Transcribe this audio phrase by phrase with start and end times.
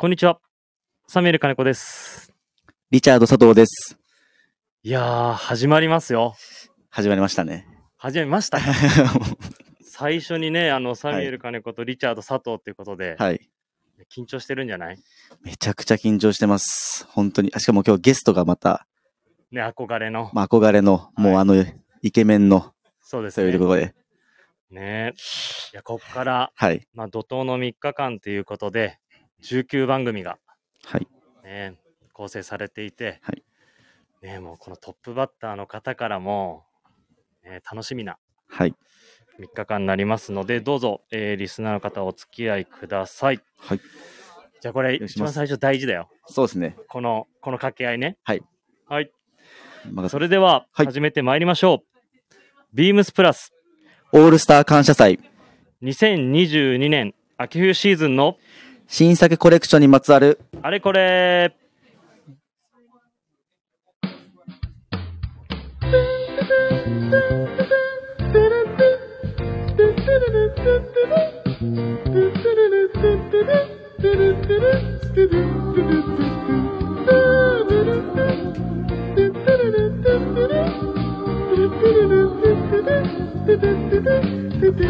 [0.00, 0.40] こんにちは。
[1.08, 2.32] サミュエル金子です。
[2.90, 3.98] リチャード佐藤です。
[4.82, 6.36] いやー、始まりますよ。
[6.88, 7.66] 始まりましたね。
[7.98, 8.60] 始まりました？
[8.60, 8.64] か
[9.84, 13.50] 最初にね、あの、サミュエル金子とリチャード佐藤っていうことで、はい。
[14.10, 14.98] 緊張してるんじゃない？
[15.42, 17.04] めちゃくちゃ緊張してます。
[17.10, 17.50] 本当に。
[17.54, 18.86] あしかも今日ゲストがまた、
[19.50, 20.30] ね、憧れの。
[20.32, 21.62] まあ、憧れの、もうあの、
[22.00, 22.72] イケメンの、
[23.02, 23.66] そうですねそういうと。
[23.66, 23.94] ころで。
[24.70, 25.12] ね
[25.74, 26.88] いや、こっから、はい。
[26.94, 28.98] まあ、怒涛の3日間ということで、
[29.42, 30.38] 19番組が、
[30.84, 31.08] はい。
[31.44, 31.78] ね、
[32.12, 33.42] 構成されていて、はい
[34.22, 36.64] ね、もうこのトップバッターの方からも、
[37.42, 38.74] ね、楽しみなはい。
[39.38, 43.40] 3日間になりますので、どうぞ、えーリスナーの方お付き合いください。
[43.58, 43.80] はい。
[44.60, 46.10] じゃあこれ、一番最初大事だよ。
[46.26, 46.76] そうですね。
[46.88, 48.18] この、この掛け合いね。
[48.24, 48.42] はい。
[48.86, 49.10] はい。
[49.90, 52.00] まあそれでは、はい始めてまいりましょう。
[52.74, 53.54] ビームスプラス、
[54.12, 55.18] オールスター感謝祭、
[55.82, 58.36] 2022年秋冬シーズンの
[58.92, 61.54] 新作コレクションにまつわる、あれこれ。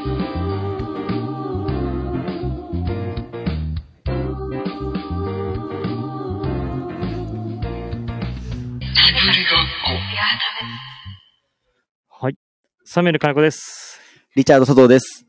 [12.98, 14.00] サミュエル金子です。
[14.34, 15.24] リチャード佐藤です。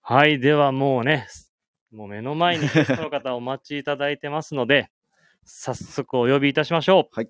[0.00, 0.38] はい。
[0.38, 1.26] ではもうね、
[1.90, 4.88] もう目の前にゲストの方お待ちいただいてますので、
[5.44, 7.16] 早速お呼びいたしましょう。
[7.16, 7.28] はい。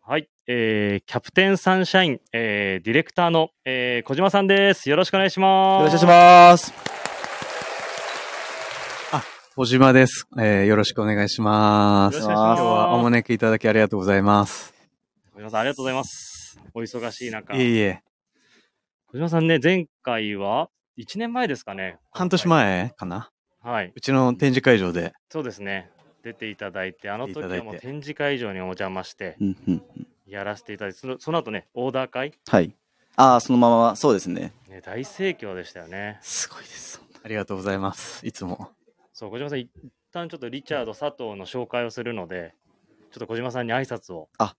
[0.00, 0.28] はい。
[0.48, 4.90] えー、キャプテンサンシャイン、えー、ディレクターの、えー、小島さんです。
[4.90, 5.82] よろしくお願いします。
[5.82, 6.72] よろしくお願いし
[9.12, 9.22] ます。
[9.54, 10.26] 小島です。
[10.40, 12.14] えーよろしくお願いします。
[12.14, 14.74] よろしくお願いします今日はお招きいただきありがとうございます。
[15.36, 16.58] 小島さん、ありがとうございます。
[16.74, 17.54] お忙しい中。
[17.54, 18.02] いえいえ、
[19.12, 21.98] 小島さんね、前回は、1年前ですかね。
[22.12, 23.30] 半年前かな
[23.60, 23.92] はい。
[23.94, 25.12] うちの展示会場で。
[25.30, 25.90] そうですね。
[26.24, 29.36] 出ていただいて、あの時はも展示会場にお邪魔して、
[30.26, 32.74] やらせていただいて、そのその後ね、オーダー会、はい。
[33.16, 34.54] ああ、そのまま、そうですね。
[34.66, 36.18] ね、大盛況でしたよね。
[36.22, 37.02] すごいです。
[37.22, 38.26] ありがとうございます。
[38.26, 38.70] いつも。
[39.12, 39.68] そう、小島さん、一
[40.10, 42.54] 旦ちょっとリチャード佐藤の紹介をするので、
[43.10, 44.30] ちょっと小島さんに挨拶を。
[44.38, 44.54] は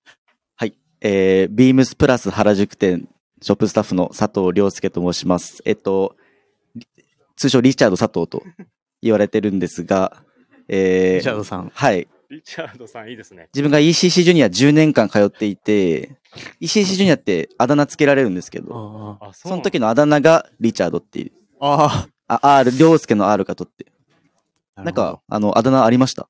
[0.64, 0.78] い。
[1.02, 3.10] えー、ビームスプラス原宿店、
[3.44, 5.62] ショップスタッフの佐藤亮介と申します。
[5.66, 6.16] えっと、
[6.76, 6.88] り
[7.36, 8.42] 通称リチャード佐藤と
[9.02, 10.24] 言われてるんですが、
[10.70, 11.70] えー、リチャードさん。
[11.74, 12.08] はい。
[12.30, 13.50] リチャードさん、いいですね。
[13.54, 16.18] 自分が ECC ジュニア10年間通っていて、
[16.62, 21.32] ECC ジュニアってあだ名つけられるんですけど、ああ、その時のあだ名がリチャードっていう。
[21.60, 23.92] ああ、R、亮介の R かとって。
[24.78, 24.84] ー。
[24.84, 26.30] なんか、、あの、あだ名ありました？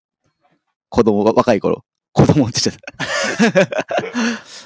[0.89, 1.85] 子供、わ若い頃。
[2.11, 3.71] 子供って言っちゃった。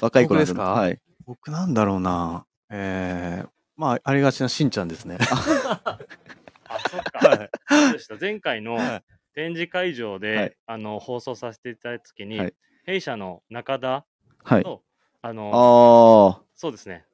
[0.00, 0.62] 若い頃ですか？
[0.72, 0.98] はい。
[1.28, 2.46] 僕なんだろうな。
[2.70, 5.18] えー、まあ、ありがちなしんちゃんですね。
[5.20, 5.98] あ、
[6.90, 7.28] そっか。
[7.28, 8.16] はいそうでした。
[8.18, 14.06] 前回のはい展示会場で、はいあの放送させていただいた時に、はい弊社の中田
[14.42, 14.62] はい。
[14.62, 14.82] と、
[15.20, 17.04] あの、ああ、そうですね。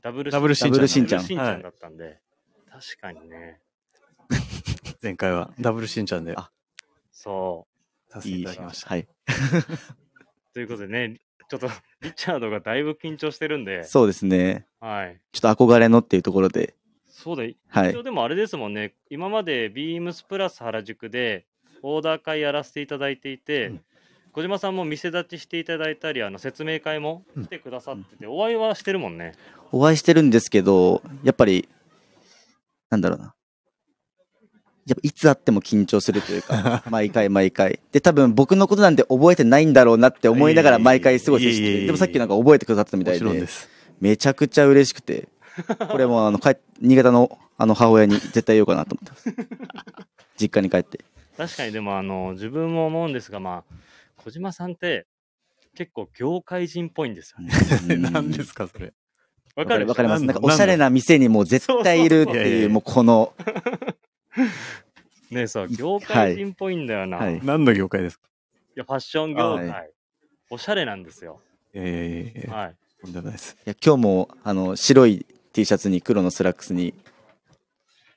[0.00, 2.22] ダブルダブルしんちゃんしんちゃんだったんで、
[2.70, 3.60] 確かにね。
[5.02, 6.50] 前回はダブルしんちゃんであ
[7.12, 7.66] そ
[8.08, 8.12] う。
[8.12, 8.88] させていいいただきました。
[8.88, 9.06] はい。
[10.54, 11.68] ということでね、ちょっと
[12.02, 14.66] リチャードがだいぶ緊張してるんで、そうですね。
[14.80, 15.20] はい。
[15.32, 16.74] ちょっと憧れのっていうところで、
[17.06, 21.46] そうだ、はい一応でもあれですもんね、今までビームスプラス原宿で
[21.82, 23.80] オーダー会やらせていただいていて、うん
[24.32, 29.32] 小島さんも店立ちしていただいたり、あの説明会も来てくださってて、お会いはしてるもんね。
[29.72, 31.68] お会いしてるんですけど、やっぱり、
[32.88, 33.34] なんだろうな。
[34.88, 37.80] やっぱいつ会っても緊張するというか、 毎回毎回。
[37.92, 43.46] で、多分僕のことなんて覚えてないんだろうなって思いながら毎回過ごしていえいえいえいえでもさっきなんか覚えてくださったみたもいで。
[44.00, 45.28] めちゃくちゃ嬉しくて、
[45.90, 49.34] これもあの、帰っ新潟のあの母親に絶対言おうかなと思ってます。
[50.40, 51.04] 実家に帰って。
[51.36, 53.74] 確かにでもあの自分も思うんですが、まあ、
[54.16, 55.06] 小島さんって
[55.74, 57.52] 結構業界人っぽいんですよね。
[58.10, 58.92] 何ですか、それ。
[59.56, 60.24] わかるわかります。
[60.24, 63.32] なんかおしゃれな店にもう絶対いるっていう、もうこの、
[65.30, 68.28] ねそう、業界人っぽいんだよな。、はいい何の業界ですか？
[68.74, 69.86] や、ファッション業界、は
[70.50, 71.40] おしゃれなんですよ。
[71.74, 72.76] いやいやいやいや、はい。
[73.02, 73.56] とんでもないです。
[73.66, 76.94] いや今日もあの白い T シャツに黒のスラックスに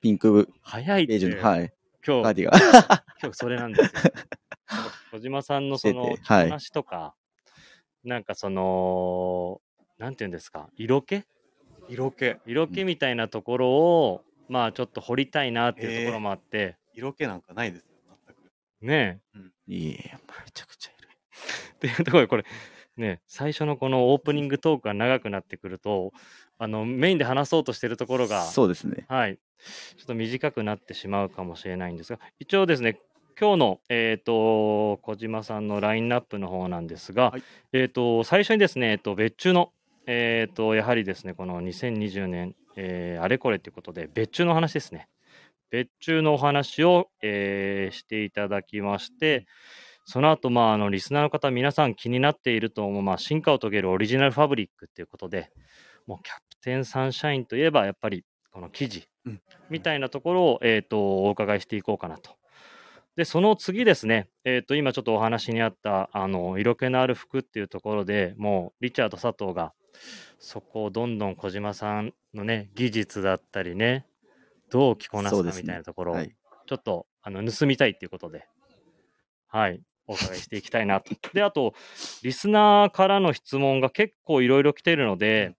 [0.02, 1.74] ピンク早いって、ベージュの、はい、
[2.06, 2.62] 今日、カーディガン。
[3.22, 4.14] 今日それなんですよ。
[5.12, 7.14] 小島さんのその着してて着こなしとか、
[8.04, 9.62] なんかその、
[9.98, 11.24] なんていうんですか、色気？
[11.90, 12.36] 色気。
[12.46, 17.96] 色気みたいなところを、まあちょっと掘りたいなっていうところもあって、色気なんかないですよ、
[18.28, 18.52] 全く。
[18.86, 19.22] ね
[19.66, 21.08] いえ、めちゃくちゃいる。
[21.76, 22.46] っていうところで、これ、
[22.98, 26.12] ね、最初のこのオープニングトークが長くなってくると、
[26.58, 29.06] あの、メインで話そうとしてるところが、そうですね。
[29.08, 29.38] はい。
[29.98, 33.00] ちょっと短くなってしまうかもしれないんですが、一応ですね、
[33.40, 39.72] 今日の、えっ、と、小島さんのラインナップの方なんですが、はいえっ、と、最初にですね、えっ、と、別注の、
[40.08, 45.08] えっ、と、やはりですね、この2020年、えーあれこれということで、別注の話ですね。
[45.70, 49.46] 別注のお話を、えーしていただきまして、
[50.06, 55.52] その後、まあ、あの、リスナーの方、皆さん気になっていると思う、まあ、進化を遂げるオリジナルファブリックっていうことで、
[56.08, 62.32] もう、キャプテンサンシャインといえば、やっぱり、この生地、うんみたいなところを、えっ、と、お伺いしていこうかなと。
[63.16, 69.74] で、その次ですね、えっ、と、今ちょっとお話にあった、あの、色気のある服っていうところでもう、リチャード佐藤が、
[70.40, 74.06] そこをどんどん小島さんのね、技術だったりね、
[74.70, 76.36] どう着こなすかみたいなところを、はい。
[76.66, 78.48] ちょっと、あの、盗みたいっていうことで、
[79.48, 81.14] はい、お伺いしていきたいなと。
[81.34, 81.74] で、あと、
[82.24, 85.56] リスナーからの質問が結構いろいろ来てるので、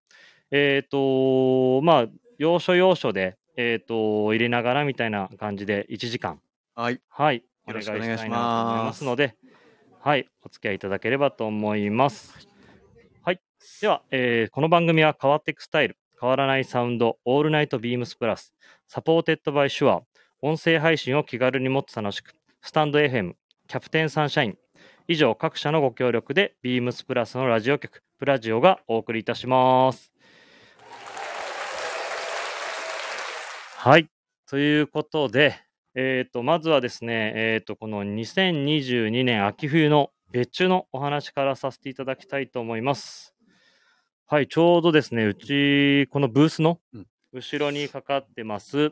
[0.50, 2.06] えっ、と、まあ、
[2.38, 6.40] 要所要所で、えっ、と、入れながらみたいな感じで、1時間、
[6.74, 7.00] はい。
[7.08, 9.36] はい、お願いしたいなと思いますますので、
[10.00, 12.51] はい、お付き合いいただければと思います。
[13.82, 18.54] では、えーこの番組は変わっていくスタイル、変わらないサウンド、オールナイトビームスプラス、
[18.86, 20.02] supported by SHURE、
[20.40, 23.32] 音声配信を気軽にもっと楽しく、 stand.fm、
[23.66, 24.58] KAPTAIN SUNSHINE、
[25.08, 30.12] 以上各社のご協力で、 BEAMS PLUS のラジオ局、プラジオがお送りいたします。
[33.78, 34.06] はい。
[34.48, 35.56] ということで、
[35.96, 43.31] えっ、と、まずはですね、えっ、と、この2022年秋冬の別注のお話からさせていただきたいと思います。
[44.32, 48.90] はい、ちょうどですね、うち、このブースのうん後ろにかかってます、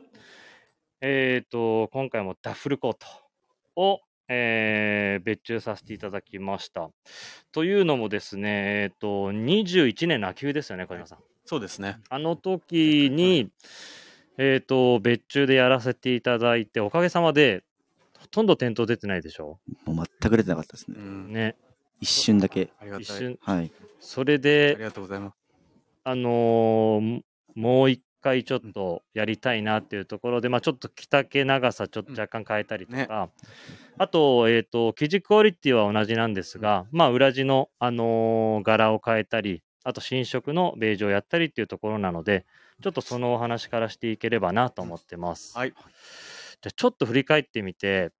[1.01, 3.07] えっ、と、今回もダッフルコート
[3.75, 6.91] を、えー別注させていただきました。
[7.51, 11.17] というのもですね、えっ、と、21年の秋冬ですよね、小島さん。
[11.45, 11.97] そうですね。
[12.09, 13.49] あの時に、
[14.37, 17.63] えっ、と、別注でやらせていただいて、おかげさまで、
[18.19, 20.99] ほとんど店頭出てないでしょもう全く出てなかったですうね。
[20.99, 21.33] ん。
[21.33, 21.55] ね。
[22.01, 22.69] 一瞬だけ。
[22.79, 23.03] ありがたい。
[23.03, 23.39] 一瞬。
[23.41, 23.71] はい。
[23.99, 25.35] それあでり、がとうございます。
[26.03, 27.21] あのー
[27.53, 33.29] もう一回ちょっとやりたいなっていうところで、まあちょっと着丈長さちょっと若干変えたりとか、
[33.97, 42.45] あと、えっ、と、生地クオリティは同じなんですが、まあ裏地の、あのー柄を変えたり、あと新色のベージュをやったりっていうところなので、
[42.81, 45.57] ちょっとそのお話からしていければなと思ってます。
[45.57, 45.71] はい。
[45.71, 48.11] じゃあちょっと振り返ってみて、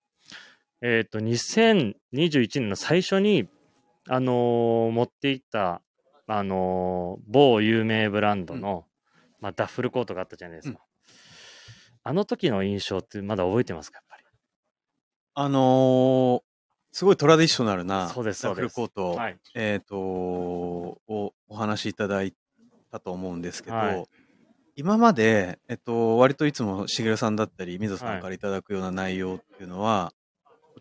[0.82, 3.48] えっ、と、2021年の最初に、
[4.08, 5.82] あのー持っていった、
[6.28, 8.86] あのー某有名ブランドの、
[9.40, 10.80] まあ、ダッフルコートがあったじゃないですか。
[12.04, 14.24] あの時の印象ってまだ覚えてますか、やっぱり？
[15.36, 16.42] あのー
[16.94, 19.38] すごいトラディショナルなそうですダッフルコート、はい。
[19.56, 20.98] えっ、とを
[21.48, 22.34] お話しいただい
[22.92, 24.06] たと思うんですけど、はい
[24.78, 30.14] 今まで、えっと、割といつもしげるさんだったり、水野さはいんからいただくような内容っていうのは、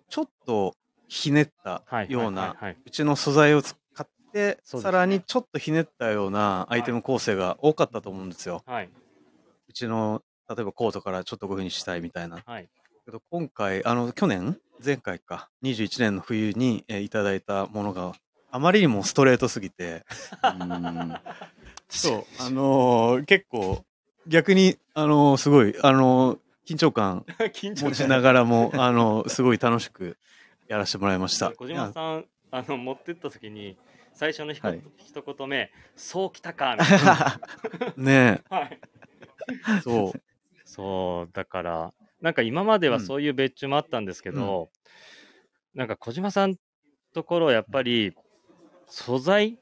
[0.08, 0.76] ちょっと
[1.10, 2.10] ひねったはい。
[2.10, 2.56] ような。
[2.86, 8.62] うちの素材を使って、さらにちょっとひねったようなアイテム構成が多かったと思うんですよ。
[8.64, 8.88] はい。
[9.68, 12.38] うちの、例えばコートからちょっとこういう風にしたいみたいな。
[12.46, 12.68] はい。
[13.04, 18.12] けど今回、あの、去年前回か、21年の冬に、えーいただいたものが
[18.52, 20.04] あまりにもストレートすぎて、
[20.44, 21.14] うん
[21.90, 23.84] そう、あのー結構、
[24.28, 26.38] 逆に、あのーすごい、あのー
[26.68, 30.16] 緊張感 緊持ちながらも、あのーすごい楽しく
[30.70, 31.50] やらせてもらいました。
[31.50, 33.76] 小島さん、あの、持ってった時に、
[34.14, 37.40] 最初のひこ、はい一言目、そうきたか、みたいな。
[37.98, 38.80] ね はい。
[39.78, 40.22] え、そう。
[40.64, 44.70] そう、だから、なんか今まではうんそういう別注もあったんですけど、
[45.74, 46.54] なんか小島さん
[47.14, 48.14] ところやっぱり
[48.86, 49.58] 素材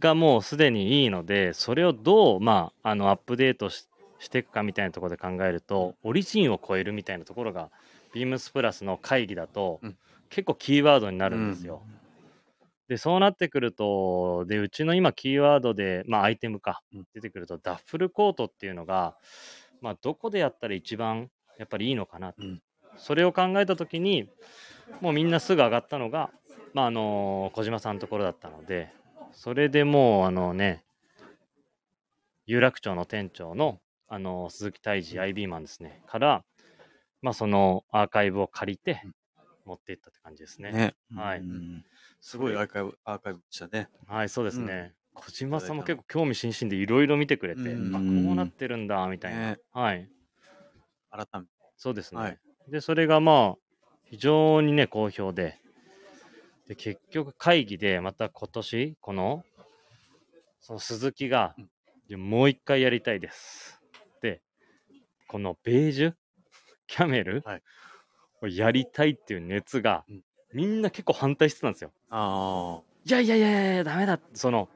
[0.00, 7.70] がもうすでにいいので、それをどう、まあ、あの、アップデートししていくかみたいなところで考えると、オリジンを超えるみたいなところが、
[8.14, 9.96] ビームスプラスの会議だと、うん
[10.32, 11.82] 結構キーワードになるんですよ。
[12.88, 19.16] で、そうなってくると、で、うちの今キーワードで、まあアイテムかうん、出てくると、ダッフルコートっていうのが、
[19.82, 22.34] まあどこでやったら一番やっぱりいいのかな。
[22.36, 22.62] うん。
[22.96, 24.30] それを考えたときに、
[25.02, 26.30] もうみんなすぐ上がったのが、
[26.72, 28.90] まああの小島さんのところだったので、
[29.32, 30.82] それでもうあのね、
[32.46, 36.44] 有楽町の店長の、あの鈴木泰治 IB マンですね、から、
[37.20, 39.12] まあそのアーカイブを借りてうん
[39.64, 40.72] 持っていったって感じですね。
[40.72, 40.94] ね。
[41.14, 41.84] はいうん
[42.20, 43.88] すごいアーカイブ、アーカイブでしたね。
[44.06, 44.94] はい、そうですうんね。
[45.14, 49.38] 小島さんも結構興味津々でいろいろ見てくれて、うんあ、こうなってるんだ、みたいな。
[49.52, 50.08] ねはい、
[51.10, 51.46] 改めて。
[51.76, 52.20] そうですね。
[52.20, 52.38] はい
[52.68, 55.58] で、それがまあ、非常にね、好評で、
[56.68, 59.44] で、結局会議でまた今年、この、
[60.60, 61.56] その鈴木が
[62.08, 63.80] うん、もう一回やりたいです。
[64.20, 64.42] で、
[65.26, 66.14] このベージュ、
[66.86, 67.60] キャメル、はいを
[68.48, 70.22] やりたいっていう熱が、うん
[70.52, 71.90] みんな結構反対してたんですよ。
[72.10, 74.20] あいやいやいやいやいや、ダメだ。
[74.34, 74.68] その、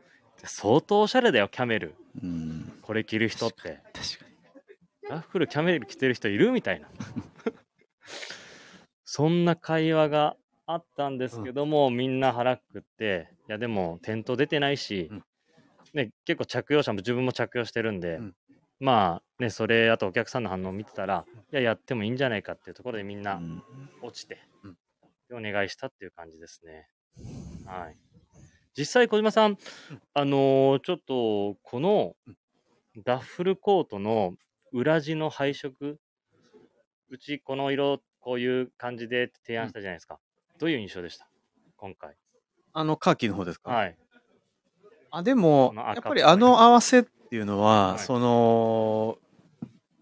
[0.42, 1.94] 相当おしゃれだよ、キャメル。
[2.22, 2.72] うん。
[2.82, 3.80] これ着る人って。
[3.92, 4.26] 確か
[5.02, 5.10] に。
[5.10, 6.88] ラッフル、キャメル着てる人いるみたいな。
[9.04, 15.24] そんな会話があったんですけども、みんな腹くって、いやでも店頭出てないし、うん
[15.92, 18.34] ね、結構着用者も自分も着用してるんで、うん
[18.78, 23.62] まあね、それ、あとお客さんの反応を見てたら、いや、やってもいいんじゃないかっていうところでみんうなん
[24.02, 24.38] 落ちて、
[25.32, 26.88] お願いしたっていう感じですね。
[27.66, 27.96] はい。
[28.76, 29.56] 実際、小島さん、
[30.14, 32.14] あのーちょっと、この
[33.04, 34.34] ダッフルコートの
[34.72, 35.98] 裏地の配色、
[37.08, 40.18] うちこの色、こういう感じで提案したじゃないですか。
[40.58, 41.28] どういう印象でした？
[41.76, 42.16] 今回。
[42.72, 42.80] あ。
[42.80, 43.70] あの、カーキの方ですか？
[43.70, 43.96] はい。
[45.10, 49.18] あ、でもやっぱりあの合わせっていうのは、はいその、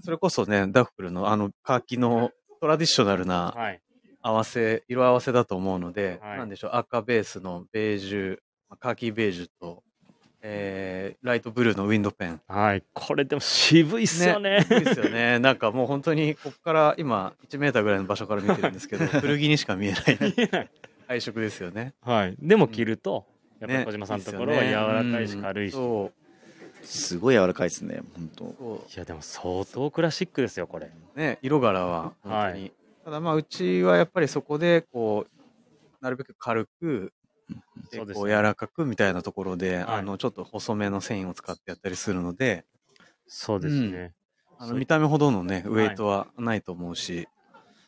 [0.05, 3.81] それこそね、ダッフルのあのカーキのトラディショナルなはい。
[4.27, 8.39] 合わせ、色合わせだと思うので、はいなんでしょう、赤ベースのベージュ、
[8.81, 9.83] カーキベージュと、
[10.41, 12.41] えー、ライトブルーのウィンドペン。
[12.49, 12.83] はい。
[12.95, 14.67] これでも渋いっすよね。
[14.71, 15.39] いいですよね。
[15.41, 20.71] なんかもう本当に、ここから今、1メーターぐらいの場所から見てるんですけど、 古着にしか見えない。
[21.07, 21.93] 配色ですよね。
[22.01, 22.37] はい。
[22.39, 23.27] でも着ると、
[23.61, 25.75] やっぱりね小島さんのところは柔らかいしうん軽いし。
[25.75, 26.24] そう。
[26.85, 28.45] すごい柔らかいですね、本当。
[28.59, 30.91] そいや、でも相当クラシックですよ、これ。
[31.15, 31.19] う。
[31.19, 32.35] ね、色柄は本当に。
[32.35, 32.73] はい
[33.05, 35.45] ただまあ、うちはやっぱりそこで、こう、
[36.01, 37.13] なるべく軽く、
[37.91, 42.65] でこう柔らかくみたいなところで、はいあの、ちょっと細めの繊維を使ってやったりするので、
[43.27, 44.15] そうですね。
[44.59, 47.29] そうあの見た目ほどのね、ウはいェイトはないと思うし、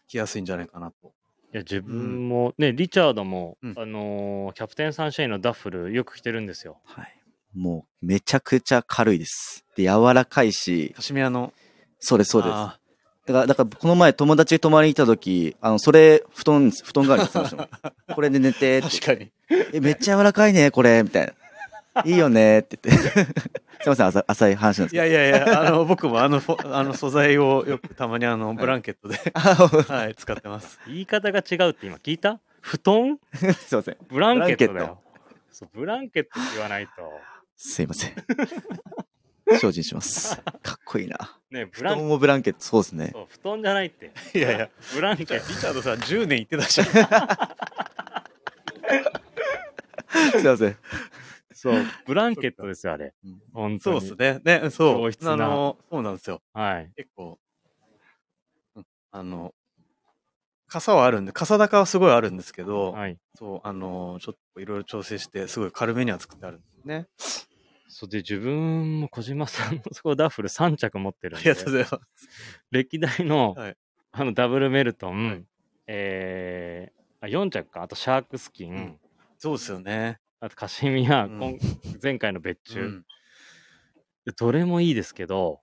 [0.07, 1.15] 着やすいんじゃないかなと。
[1.55, 6.79] いや、自分も、ね、リチャードも、うんあのーキャプテンサンシャインのダッフルよく着てるんですよ。
[6.85, 7.17] はい。
[7.57, 9.65] もう、めちゃくちゃ軽いです。
[9.77, 11.53] で、柔らかいし、カシミヤの、
[11.99, 12.53] そうです、そうです。
[12.53, 12.79] あ
[13.27, 17.69] だから、だから、この前友達泊まりに来た時、あの、それ、布団、布団代わりにしてましたもん。
[18.15, 19.33] これで寝て確かに。
[19.73, 22.03] え、めっちゃ柔らかいね、これ、みたいな。
[22.05, 23.09] いいよねって言って。
[23.83, 25.07] すいません、浅浅い話なんですけど。
[25.07, 30.79] いやいやいや、あの、僕もあのあの素材をよくたまにあの、ブランケットで、あはい、使ってます。
[30.87, 32.39] 言い方が違うって今聞いた？
[32.61, 33.19] 布団？
[33.35, 33.97] すいません。
[34.09, 35.01] ブランケットだよ。
[35.51, 36.93] そうブランケットって言わないと。
[37.57, 38.15] すいません。
[39.59, 40.37] 精進します。
[40.63, 41.41] かっこいいな。
[41.51, 43.15] ね、ブ布ラン団もブランケット、そうですね。
[43.29, 44.13] 布団じゃないって。
[44.35, 46.87] いやいや、ブランケッリチャードさん10年言ってたじゃん。
[50.33, 50.75] すいません。
[50.75, 50.81] ト。
[51.55, 53.41] そう、ブランケットですよ、あれうん。
[53.53, 54.01] 本当に。
[54.01, 54.61] そうですね。
[54.61, 55.11] ね、そう。
[55.29, 56.43] あの、そうなんですよ。
[56.53, 56.91] はい。
[56.97, 57.39] 結構、
[58.75, 59.55] うんあの、
[60.69, 63.19] 傘はあるんで、傘高はすごいあるんですけど、はい。
[63.37, 67.09] そう、あの、ちょっといろいろ調整して、すごい軽めには作ってあるんですね。
[67.89, 71.51] そうで、自分も小島さんのそこダッフル3着持ってるんで。
[71.51, 72.29] ありが、とうございます。
[72.71, 73.77] 歴代の、はい。
[74.13, 75.45] あのダブルメルトン、はい。
[75.87, 78.99] えー、あ4着か、あとシャークスキン、うん。
[79.39, 80.19] そうですよね。
[80.41, 81.39] あとカシミヤ、うん。
[81.39, 81.59] 今
[82.03, 83.05] 前回の別注、うん。
[84.37, 85.61] どれもいいですけど、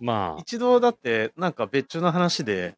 [0.00, 2.76] まあ、一度だって、なんか別注の話で、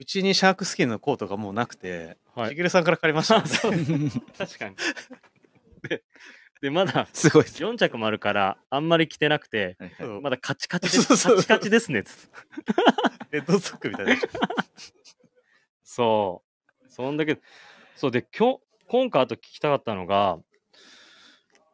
[0.00, 2.50] うちにシャークスキンのコートがもうなくて、はい。
[2.50, 3.50] しげるさんから借りましたもんね。
[3.50, 3.72] そう。
[4.38, 4.76] 確かに。
[5.88, 6.02] で、
[6.60, 7.62] でまだすごいです。
[7.62, 11.28] 4着もあるから、あんまり着てなくて、はいはいまだカチカチです。
[11.28, 12.02] カチカチですね。
[12.02, 12.16] つっ
[13.30, 14.16] てレッドストックみたいな。
[15.84, 16.42] そ
[16.84, 16.90] う。
[16.90, 17.38] そんだけ、
[17.96, 20.38] そうで、今日、今回あと聞きたかったのが、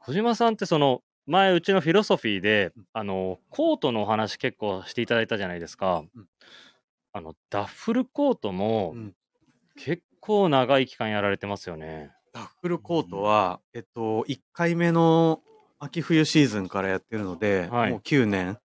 [0.00, 6.04] 小島さんってその、前うちのフィロソフィーで、あの、コートのお話結構していただいたじゃないですか。
[6.14, 6.28] うん
[7.16, 9.14] あの、ダッフルコートもうん
[9.76, 12.10] 結構長い期間やられてますよね。
[12.34, 15.40] ダッフルコートは、えっと、1回目の
[15.78, 18.58] 秋冬シーズンからやってるので、はいもう9年、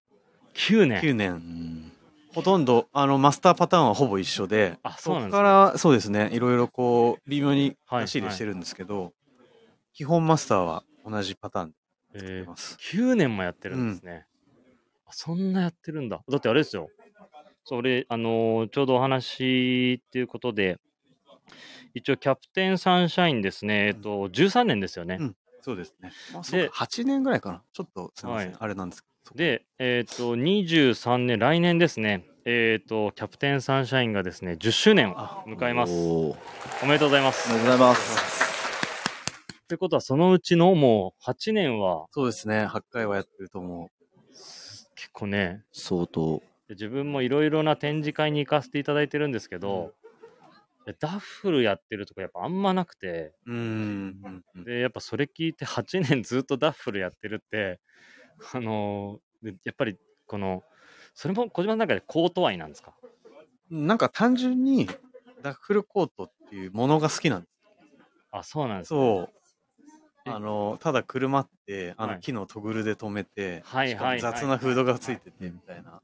[0.56, 1.02] 9年。
[1.02, 1.34] 9う年。
[1.36, 1.92] ん
[2.34, 9.14] ほとんど、あの、マスターパターンはほぼ一緒で、あそうなんですねこから、そうですね、いろいろこう、微妙にはい出してるんですけど、
[9.94, 11.74] 基本マスターは同じパターン
[12.14, 12.78] でやえーってます。
[12.92, 14.26] 9年もやってるんですね。
[15.06, 16.24] あそんなやってるんだ。
[16.28, 16.90] だってあれですよ。
[17.66, 20.80] それ、あのーちょうどお話っていうことで、
[22.00, 25.18] 一応キャプテンサンシャインですね、えっと、13年ですよね。
[25.20, 26.12] うんそうですね。
[26.34, 27.62] まあ、そうか8年ぐらいかな。
[27.74, 29.36] ちょっと、すみません、はいあれなんですけど。
[29.36, 35.94] で、えっと、23年、来年ですね、えっと、キャプテンサンシャインがですね、10周年をあ迎えます。
[35.94, 36.38] おー
[36.84, 37.52] おめでとうございます。
[37.52, 38.40] おめでとうございます。
[39.68, 43.92] ということは、そのうちのもう8年はそうですね、8回はやってると思
[44.96, 46.42] 結構ね、相当。
[46.68, 49.99] で自分もいろいろな展示会に行かせていただいてるんですけど、や
[51.00, 54.22] ダッフルやってるとこやっぱあんまなくて、うん。
[54.66, 57.80] で、やっぱそれ聞いて8年ずっとダッフルやってるって、
[58.54, 60.64] あのーでやっぱりこの、
[61.14, 62.94] それも小島の中でコート愛なんですか？
[63.70, 64.90] なんか単純に
[65.42, 67.52] ダッフルコートっていうものが好きなんです。
[68.32, 69.30] あ、そうなんですねそう。
[70.26, 70.32] え？
[70.32, 76.02] あの、ただ車って、あはいの木のトグルで止めて、はい雑なフードがついててみたいな。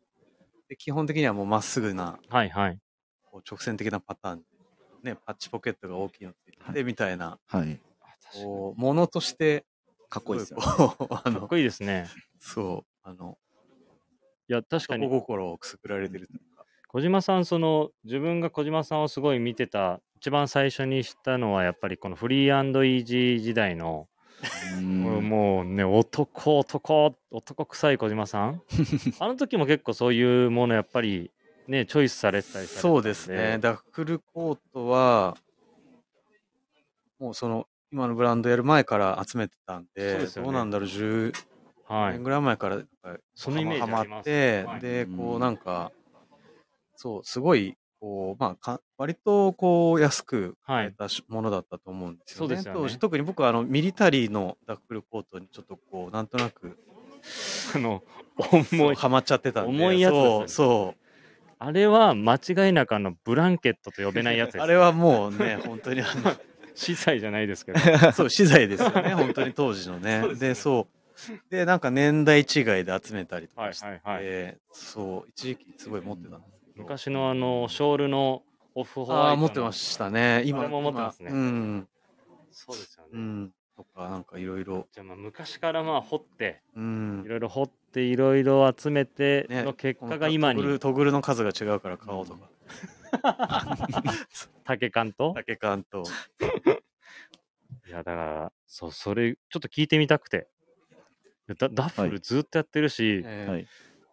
[0.69, 2.79] で基本的にはもうまっすぐな、はいはい。
[3.25, 4.45] こう直線的なパターンで、
[5.05, 7.79] ね、パッチポケットが大きいのついてて、みたいな、はい。
[8.33, 9.65] こう、ものとして、
[10.09, 10.65] かっこいいですよ、ね。
[10.65, 12.07] こう あの、かっこいいですね。
[12.39, 13.37] そう、あの、
[14.49, 16.65] いや、確かに男心をくすぐられてるというか。
[16.89, 24.07] 小島さん、その自分が小島さんをすごい見てた、一番最初に知ったのは、やっぱりこのフリーイージー時代の、
[24.77, 28.61] うんもうね、男、男、男臭い小島さん？
[29.19, 31.31] あの時も結構そういうもの、やっぱり
[31.67, 33.57] ね、チョイスされてたりされそうですね。
[33.59, 35.35] ダッフルコートは、
[37.19, 41.31] もうその、今のブランドやる前から集めてたんそうで、ですよねどうなんだろう、10
[41.87, 42.23] はい年。
[42.23, 42.81] ぐらい前から、
[43.33, 45.91] そのイメージありますって、はいで、うんこうなんか、
[46.95, 52.49] そう、すごい、こう、まあか、割とこう、安く買えたしものだったと思うんですよね。
[52.49, 56.77] そうですよね当時、特に僕はあの、ミリタリーのダッフルコートにちょっとこう、なんとなく、
[57.75, 58.03] あの、
[58.37, 58.95] そう重い。
[58.95, 59.83] ハマっちゃってたんで。
[59.83, 61.04] 重いやつですよねそう、そう。
[61.57, 64.61] あれは間違いなくあのブランケットと呼べないやつです。
[64.61, 66.33] あれはもうね、本当にあの、
[66.75, 67.79] 資材じゃないですけど。
[68.11, 70.23] そう、資材ですよね、本当に当時のね。
[70.35, 70.95] でそう。
[71.49, 72.45] で、なんか年代違い
[72.83, 76.83] で集めたりとかして、はいはいはいそう、一時期すごい持ってたんですけど。
[76.83, 78.43] 昔のあの、ショールの
[78.75, 79.29] オフホワイトの。
[79.29, 80.43] ああ、持ってましたね。
[80.45, 81.87] 今も持ってますね今うん。
[82.51, 83.09] そうですよね。
[83.13, 83.51] うん。
[83.77, 84.87] とか、なんかいろいろ。
[84.91, 87.29] じゃあまあ昔からまあ掘って、うんい。
[87.29, 92.49] ろいろ掘って、いろいろ集めてねの結果が今にトグル、トグルの数が違うから買おうとか。
[94.65, 95.33] 竹缶と？
[95.35, 96.03] 竹缶と。
[97.87, 100.47] いや、だから、そう、それ、ちょっと聞いてみたくて。
[101.59, 103.67] ダダッフルずっとやってるし、えーはい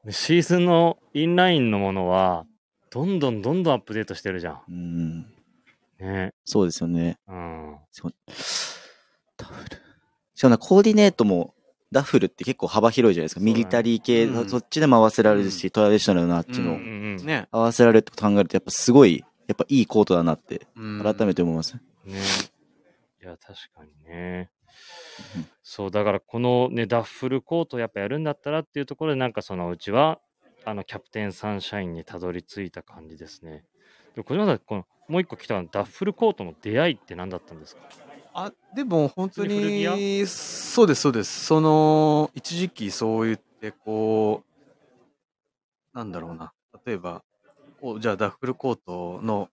[0.05, 2.45] でシーズンのインラインのものは、
[2.91, 5.21] どんどんどんどんアップデートしてるじゃうん。
[5.21, 5.27] ん。
[6.01, 6.35] ね。
[6.45, 7.19] そうですよね。
[7.29, 7.79] うん。
[7.93, 8.15] しかも
[9.37, 9.77] ダッフル。
[10.35, 11.55] しかもなコーディネートも、
[11.93, 13.41] ダッフルって結構幅広いじゃないですか。
[13.41, 16.79] ミリタリー系、うんそっちでも合わせられるし、うトラディショナルなあっちの。
[17.51, 21.77] 合わせられるって考えると、やっぱすごい、やっぱいいコートだなって、うん改めて思います。
[22.07, 24.51] いや、確かにね。
[25.63, 30.19] そう、だからこのね、ダッフルコートやっぱやるんだったらっていうところで、なんかそのうちは、
[30.65, 33.65] あの、キャプテンサンシャインにたどり着いた感じですね。
[34.17, 37.83] で小島さん、この、もう一個来たのダッフルコートの出会いって何だったんですか？
[38.35, 41.45] あ、でも本当にそうです、そうです。
[41.45, 44.43] その、一時期そう言って、こ
[45.95, 46.53] う、なんだろうな。
[46.87, 47.23] 例えば、
[47.81, 49.49] こうじゃあダッフルコートの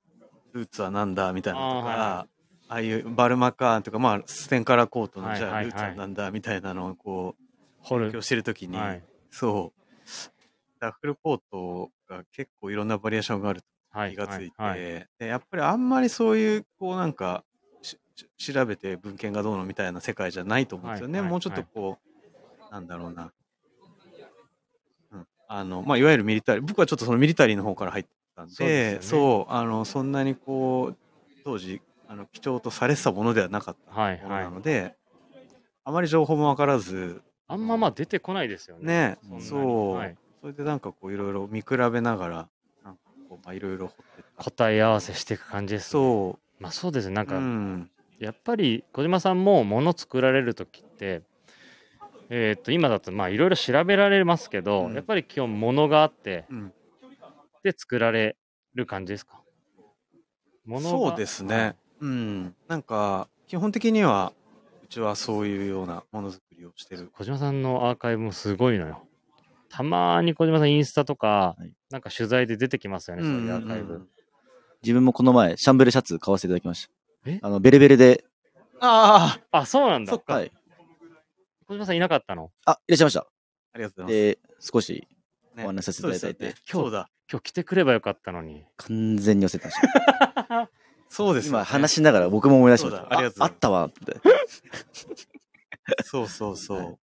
[0.53, 2.27] ルーツはなんだみたいなのとか、はいは
[2.71, 7.35] ああいうバルマカーンとか、まあ、ステンカラーコートの、じゃはいはいはいあルーツはなんだみたいなのをこ
[7.89, 8.21] う、勉強。
[8.21, 9.03] してるときに、はい。
[9.31, 9.81] そう、
[10.79, 14.11] ダッフルコートが結構いろんなバリエーションがあるとはい。
[14.11, 14.79] 気がついて、はい。
[14.79, 17.43] でやっぱりあんまりそういうこうなんか
[18.37, 21.97] 調べて文献がどうのみたいな世界じゃないと思うんですよね、はいはいもうちょっとこ
[22.69, 23.31] う、なんだろうな、
[25.11, 30.97] うん、あのまあいわゆるミリタリー僕はちょっとそのミリタリーの方から入ってたんでそうでねそうあのそんなにこう
[31.43, 34.17] 当時あの貴重とされてたものではなかったはい。
[34.21, 34.41] ものは。
[34.41, 34.95] ないので、
[35.83, 39.17] あまり情報もわからずあんままあ出てこないですよね。
[39.31, 40.15] ねそそう、はい。
[40.41, 42.49] それでなんかこういろいろ見比べながら
[42.83, 43.91] なんかこうまあいろいろ
[44.37, 45.89] 答え合わせしていく感じですね。
[45.91, 47.13] そうまあそうですね。
[47.13, 51.21] なんか、うんやっぱり小島さんも物作られる時って、
[52.29, 56.73] えー、と今だとまあいろいろ調べられますけど、うんやっぱり基本物があってうん
[57.63, 58.37] で作られ
[58.73, 59.41] る感じですか？
[60.81, 61.75] そうですね。
[61.99, 62.55] うん。
[62.67, 64.31] なんか、基本的には、
[64.83, 67.09] うちはそういうようなものづくりをしてる。
[67.11, 69.01] 小島さんのアーカイブもすごいのよ
[69.67, 74.07] たまーに小島さんインスタとか、はいなんか取材で出てきますよね、そういうアーカイブ、うん
[74.83, 76.93] 自分もこの前、シャンブレシャツ買わせていただきました。
[77.25, 77.39] え？
[77.41, 78.23] あの、ベレベレで、
[78.79, 80.51] あああそうなんだそっかはい。
[81.67, 82.51] 小島さんいなかったの？
[82.65, 83.27] あ、いらっしゃいました。
[83.73, 85.57] ありがとうございで、少します。
[85.57, 87.09] ねお話しさせていただいてそうですよねそうだ。
[87.31, 90.69] 今日来てくればよかったのに完全に寄せてました。
[91.09, 93.01] そうですよね今話しながら僕も思い出しました。
[93.01, 94.17] ありがとうございますあったわって。
[96.03, 96.77] そうそうそう。
[96.77, 96.97] はい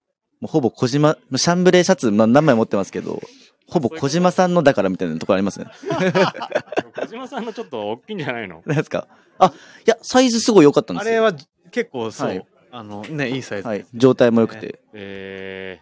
[0.42, 3.22] もうほぼ小島、シャンブレーシャツ、まあ、何枚持ってますけど、
[3.66, 5.68] ほぼ小島さんのだからみたいなところありますね。
[6.96, 8.62] 小島さんのちょっと大きいんじゃないの？
[8.66, 9.08] 何ですか？
[9.40, 11.12] あ、いや、サイズすごい良かったんですよ。
[11.12, 11.34] あれは
[11.72, 13.90] 結構そう、はいあのね、いいサイズはいです。。
[13.94, 14.80] 状態も良くて。
[14.94, 15.80] え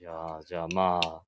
[0.00, 1.22] ー、いやーじゃあまあ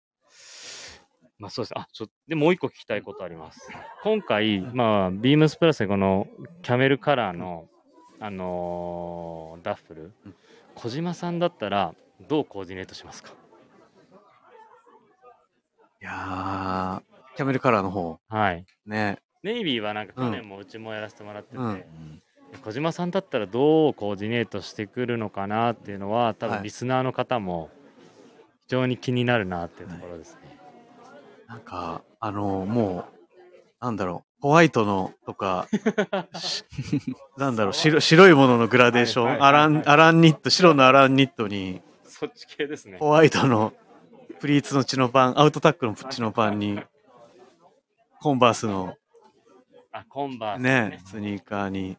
[1.39, 1.73] まあそうです。
[1.77, 3.69] あ、ちょで、もう一個聞きたいことあります。
[4.03, 6.29] 今回、まあ、ビームスプラスでこの
[6.63, 7.67] キャメルカラーの、
[8.21, 10.35] あのーダッフルうん、
[10.75, 11.95] 小島さんだったら、
[12.29, 13.33] どうコーディネートしますか？
[16.01, 18.65] いやー、キャメルカラーの方、はい。
[18.87, 19.19] ね。
[19.43, 21.67] ネイビーはなんか去年もうちもやらせてもらってて、うん。
[21.69, 22.23] うん
[22.65, 26.57] 小島さんだったらどうコーディネートしてくるのかなっていうのは、多はい。
[26.59, 27.71] 分リスナーの方も
[28.67, 30.59] 非常に気になるなっていうところですね。
[31.49, 35.69] なんか、あのもう、なんだろう、ホワイトのとか、
[36.35, 36.65] し
[37.37, 37.73] なんだろう。
[37.75, 42.99] 白、白いもののグラデーション、はいはいはいアラン、アランニット、白のアランニットに、そっち系ですね。
[42.99, 43.75] ホワイトの
[44.41, 46.81] プリーツの血のパン、アウトタックの血のパンに、
[48.21, 48.95] コンバースの
[49.93, 51.97] あ、コンバースね、スニーカーに、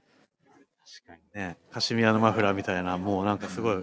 [1.04, 1.42] 確かに。
[1.42, 3.78] ね、カシミヤのマフラーみたいな、もうなんかすごい、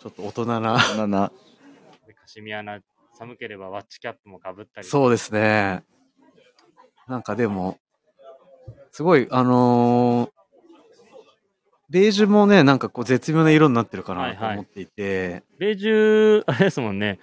[0.00, 1.32] ちょっと大人な、なな
[2.06, 2.80] でカシミヤナ、
[3.14, 4.86] 寒ければワッチキャップもかぶったり。
[4.86, 5.84] そうですね。
[7.08, 7.78] なんかでも、
[8.90, 10.42] すごい、あのー
[11.92, 17.18] ベージュもね、なんかこう絶妙な色になってるかははいないと思っていて、ベージュ、あれですもんね。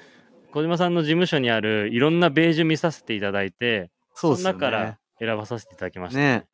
[0.52, 3.90] 小島さんの事務所にあるいろんなベージュ見させていただいて、
[4.20, 4.98] そうですよの中からね。
[5.20, 6.20] 選ばさせていただきました。
[6.20, 6.46] ね。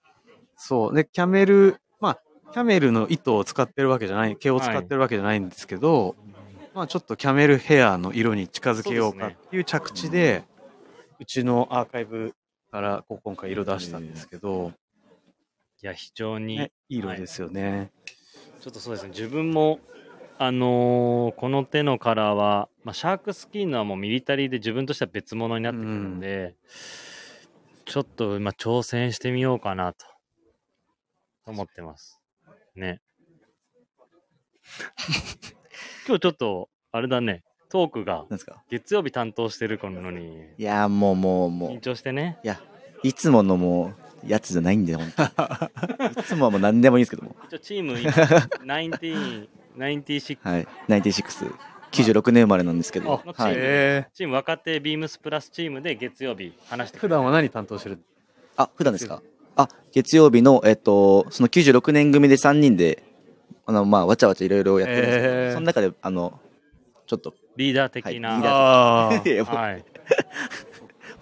[0.56, 0.95] そう。
[0.95, 2.19] で、キャメル、まあ、
[2.54, 6.15] キャメルの糸を使ってるわけじゃない、毛を使ってるわけじゃないんですけど、
[6.73, 10.43] まあちょっとキャメルヘアの色に近づけようかっていう着地で、
[11.19, 12.36] うちのアーカイブ
[12.69, 14.73] からこう今回色出したんですけど、
[15.82, 17.91] いや、非常に、ね、いい色ですよね。
[18.62, 19.80] ちょっとそうですね、自分も、
[20.38, 26.56] あのーこの手のカラーは、まあ、シャークスキンのはもうミリタリーで自分としては別物になってくるので、
[27.86, 30.06] ちょっと、まあ、挑戦してみようかなと、
[31.45, 32.19] 思ってます。
[32.76, 33.02] ね。
[36.08, 38.26] 今日ちょっと、あれだね、トークが
[38.69, 42.38] 月曜日担当してるのに、いやーもうもうも緊張してね。
[42.43, 42.60] ういや
[43.04, 43.93] いつものも
[44.24, 46.12] うやつじゃないんだよ本当に。
[46.21, 47.36] いつもはもう何でもいいんですけども。
[47.62, 50.67] チーム19、 96はい。
[50.88, 51.54] 96
[51.91, 53.21] 96年生まれなんですけど。
[53.26, 53.54] あはい。
[53.56, 58.00] へチーム若手ビームスプラスチームで月曜日話して普段は何担当してる？
[58.58, 59.21] あ普段ですか？
[59.56, 63.04] あ月曜日のえっとその96年組で3人で
[63.65, 65.21] あのまあわちゃわちゃいろいろやってるんです。
[65.21, 66.39] けど、その中であの
[67.08, 67.34] ちょっと。
[67.56, 69.86] リーダー的な、はい はい、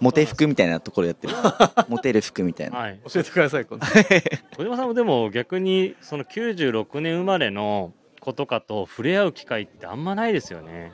[0.00, 1.34] モテ服みたいなところやってる
[1.88, 3.00] モテる服みたいな、はい。
[3.08, 3.86] 教えてください、今度。
[4.58, 7.92] 小島さんもでも逆にその96年生まれの
[8.24, 10.92] 子とかと触れ合う機会ってあんまないですよね。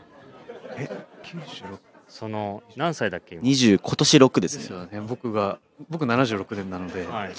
[0.76, 0.88] え、
[1.22, 3.36] 96その何歳だっけ？
[3.36, 5.00] 今？20今年6でですすねよね。
[5.00, 7.32] 僕が、僕76年なので、はい。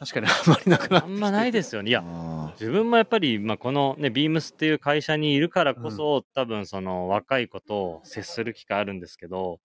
[0.00, 1.90] 確かにあんまりなくなっあんまないですよね。
[1.90, 9.60] いや、あ自分もやっぱり、まあ、このね、ビームスっていう会社にいるからこそ、多分その若い子と接する機会あるんですけど、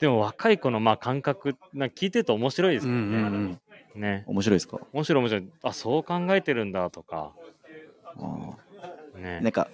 [0.00, 3.16] でも若い子のまあ感覚、な聞いてると面白いですうんよね。
[3.16, 3.60] うん
[3.94, 4.00] うん。
[4.02, 4.24] ね。
[4.28, 4.78] ー面白いですか？
[4.92, 5.48] 面白い面白い。
[5.62, 7.40] あ、そう考えてるんだとか、あ
[9.16, 9.38] ね。
[9.40, 9.42] ー。
[9.42, 9.68] なんか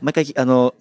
[0.00, 0.74] 毎回あの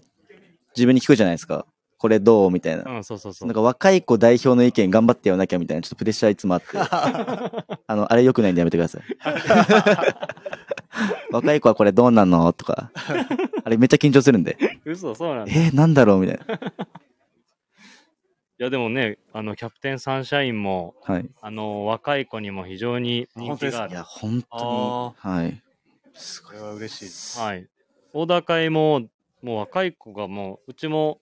[0.75, 1.65] 自分に聞くじゃないですか。
[1.97, 2.83] これどうみたいな。
[2.83, 3.47] うん、そうそうそう。
[3.47, 6.67] なんか若い子代表の意見頑張って言わなきゃみたいなちょっとプレッシャーいつもあって。
[6.77, 9.01] あのあれ良くないんでやめてください。
[11.31, 12.91] 若い子はこれどうなのとか。
[13.63, 14.57] あれめっちゃ緊張するんで。
[14.85, 15.51] 嘘、そうなんだ。
[15.51, 16.45] いえー、なんだろうみたいな。
[18.57, 21.29] や、でもね、あの、キャプテンサンシャインも、はい。
[21.41, 23.91] あの、若い子にも非常に人気がある。
[23.91, 25.33] いや本当に。
[25.33, 25.61] はい
[26.45, 27.39] これは嬉しいです。
[27.39, 27.67] はい。
[28.13, 29.01] オーダー会も、
[29.41, 31.19] もう若い子がもう、うちも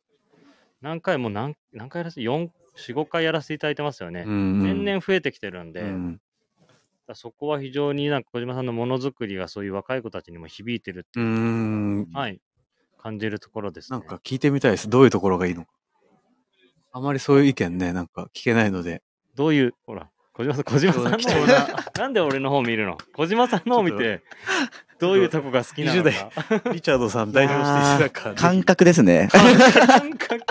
[0.81, 4.25] 何回も何何回やらせて、4、4、5回やらせていただいてますよね。
[4.25, 6.21] 年々増えてきてるんで、うん
[7.05, 12.07] らそこは非常になんか小島さんのものづくりがそういう若い子たちにも響いてるってういう、ん。
[12.13, 12.39] はい、
[12.97, 13.99] 感じるところですね。
[13.99, 14.89] なんか聞いてみたいです。
[14.89, 15.71] どういうところがいいのか。
[16.93, 19.01] あまりそういう意見ね、なんか聞けないので。
[19.35, 21.17] どういう、ほら、小島さん、小島さんの
[21.97, 22.97] なんで俺の方見るの？
[23.15, 24.23] 小島さんの方見て、
[25.03, 26.69] どういうとこが好きなの20か。
[26.71, 29.27] リチャードさん代表していただくか 感覚ですね。
[29.29, 30.45] 感覚。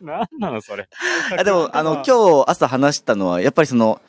[0.00, 0.88] なんなのそれ。
[1.36, 4.00] あでもあの今日朝話したのはやっぱりその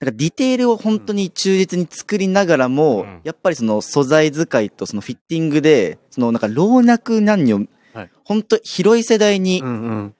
[0.00, 3.20] なんかディテールを本当に忠実に作りながらも、うん。
[3.24, 8.10] やっぱりその素材使いとそのフィッティングでそのなんか老若男女、はい。
[8.24, 9.62] 本当広い世代に。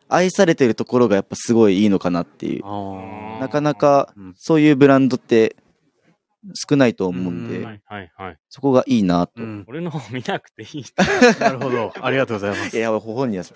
[0.09, 2.63] 愛されてるところがやっぱすごいいいのかなっていう。
[2.65, 4.35] あなかなかうん。
[4.39, 5.57] そういうブランドって
[6.55, 8.39] 少ないと思うんで、うんはいはいはい。
[8.49, 9.41] そこがいいなと。
[9.41, 9.65] ーうん。
[9.67, 10.85] 俺の方見なくていい。
[11.41, 11.93] なるほど。
[12.01, 12.77] ありがとうございます。
[12.77, 13.55] いや、ご本人は、そ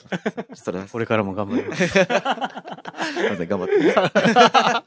[0.72, 1.86] れは、すこれからも頑張ります。
[1.94, 4.84] 頑張って。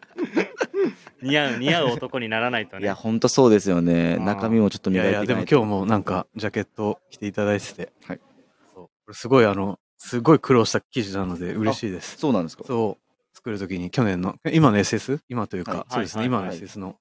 [1.21, 2.83] 似合う、似合う男にならないとね。
[2.83, 4.17] いや、ほんとそうですよね。
[4.17, 5.49] 中身もちょっといやいや、磨いていかないと。
[5.51, 7.91] でも今日もなんかジャケット着ていただいてて。
[8.07, 8.19] はい。
[8.73, 8.85] そう。
[8.85, 12.17] これすごいあの、すごい苦労した生地なので嬉しいです。
[12.17, 12.63] そうなんですか？
[12.65, 13.35] そう。
[13.35, 15.19] 作るときに去年の、今の SS?
[15.29, 16.95] 今というか、はいそうですね、はい今のはい SS の。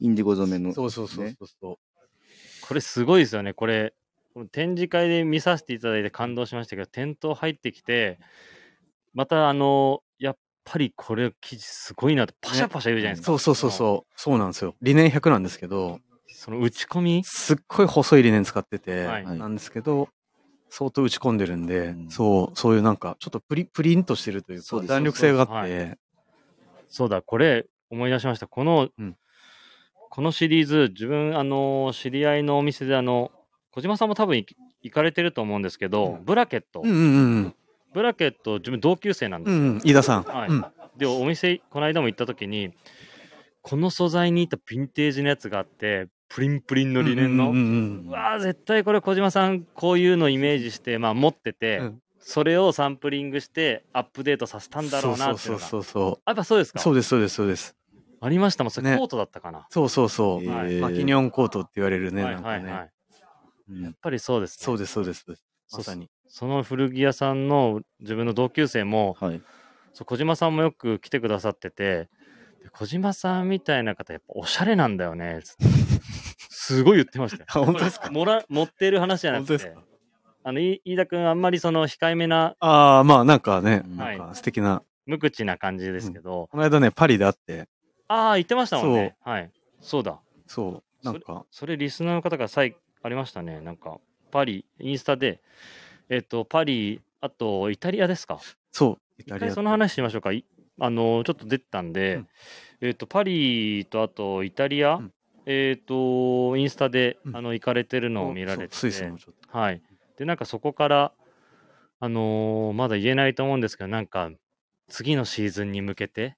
[0.00, 0.72] インディゴ染めの。
[0.72, 1.76] そうそうそうねそうそう。
[2.66, 3.54] これすごいですよね。
[3.54, 3.94] これ、
[4.34, 8.18] この展示会で見させていただいて感動しましたけど、店頭入ってきて、
[9.14, 13.26] またあの、やっぱりこれ生地すごいなと、パシャパシャ言うじゃないですか。
[13.26, 14.12] そうそうそうそう。
[14.20, 14.74] そうなんですよ。
[14.82, 17.22] 理念100なんですけど、その打ち込み？
[17.24, 20.08] すっごい細い理念使ってて、はいなんですけど、
[20.68, 25.98] 相当打ち込んでるんで、うんそう、そういうなんか、ちょっとプリ、プリンとしてるというか、そう弾力性があって、はい
[26.88, 28.46] そうだ、これ思い出しました。
[28.46, 29.16] この、うん
[30.10, 33.30] このシリーズ、自分、あの、知り合いのお店で、あの、
[33.70, 34.36] 小島さんも多分
[34.82, 37.54] 行かれてると思うんですけど、うんブラケット、うんうんうん
[37.92, 39.58] ブラケット、自分同級生なんですよ。
[39.58, 39.68] うん。
[39.68, 40.22] うん、飯田さん。
[40.24, 40.66] はいうん。
[40.96, 42.72] で、お店、この間も行った時に、
[43.62, 56.72] この素材にいたヴィンテージのやつがあって、プリンプリンのリネンの、うんうんうんうわー絶対これ小島さんこういうのイメージして、まあ、持ってて、うんそれをサンプリングしてアップデートさせたんだろうなっていうのがそうそうそうそやっぱそうですう。
[56.72, 56.80] か？
[56.80, 57.75] そうです、そうです、そうです。
[58.20, 58.64] ありました。
[58.64, 58.98] もんそれね。
[58.98, 60.44] コートだったかな、そうそうそう。
[60.44, 60.68] へはい。
[60.70, 60.80] ー。
[60.80, 62.64] マキニョンコートって言われるね、はいなんかね。
[62.64, 62.90] はいはい
[63.70, 63.82] うん。
[63.84, 64.64] やっぱりそうですね。
[64.64, 65.24] そうです、そうです。
[65.26, 65.44] そうです。
[65.68, 66.10] そうまさに。
[66.28, 69.42] その古着屋さんの自分の同級生もはい。
[69.92, 72.08] そう小島さんもよく来てくださってて
[72.62, 75.64] で小島さんみたいな方やっぱおしゃれなんだよねつって。
[76.50, 77.44] すごい言ってましたよ。
[77.62, 78.10] あ本当ですか？
[78.10, 79.52] もら持ってる話じゃなくて。
[79.52, 79.82] 本当ですか？
[80.44, 83.96] あのい飯田君あんまりその控えめなああ、まあなんかね、うん。
[83.96, 84.82] なんか素敵な。
[85.06, 87.68] 無口な感じですけど、この間ね、パリで会って、
[88.08, 89.16] ああ言ってましたもんね。
[89.20, 89.50] はい。
[89.80, 90.20] そうだ。
[90.46, 93.60] そう、なんか、それリスナーの方がさいありましたね。
[93.60, 93.98] なんか
[94.30, 95.40] パリインスタで。
[96.08, 98.38] えっ、とパリあとイタリアですか？
[98.72, 99.46] そう、イ一タリア。
[99.48, 100.32] 回その話しましょうか。
[100.32, 100.44] い
[100.78, 102.28] あのちょっと出てたんで、うん。
[102.80, 105.12] えっ、とパリとあとイタリア、うん。
[105.46, 107.36] えっ、とインスタで、うん。
[107.36, 108.74] あの行かれてるのを見られて。
[108.74, 109.58] そうスイスのちょっと。
[109.58, 109.82] はい。
[110.16, 111.12] でなんかそこから
[111.98, 114.30] あのーまだ言えないと思うんですけどなんか
[114.88, 116.36] 次のシーズンに向けて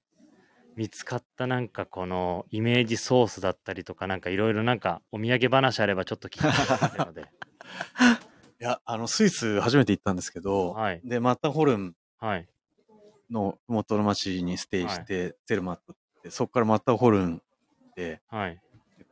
[0.75, 7.25] 見つかったなんかこのイメージソースだったりとかなんかいろいろなんかお土産話あればちょっと聞きたいので。
[8.61, 11.01] いや、あの、スイス初めて行ったんですけど、はい。
[11.03, 12.47] で、マッターホルンはい。
[13.29, 17.41] の元の町にステイして、ゼルマットって、そこからマッターホルン
[17.95, 18.61] で、はい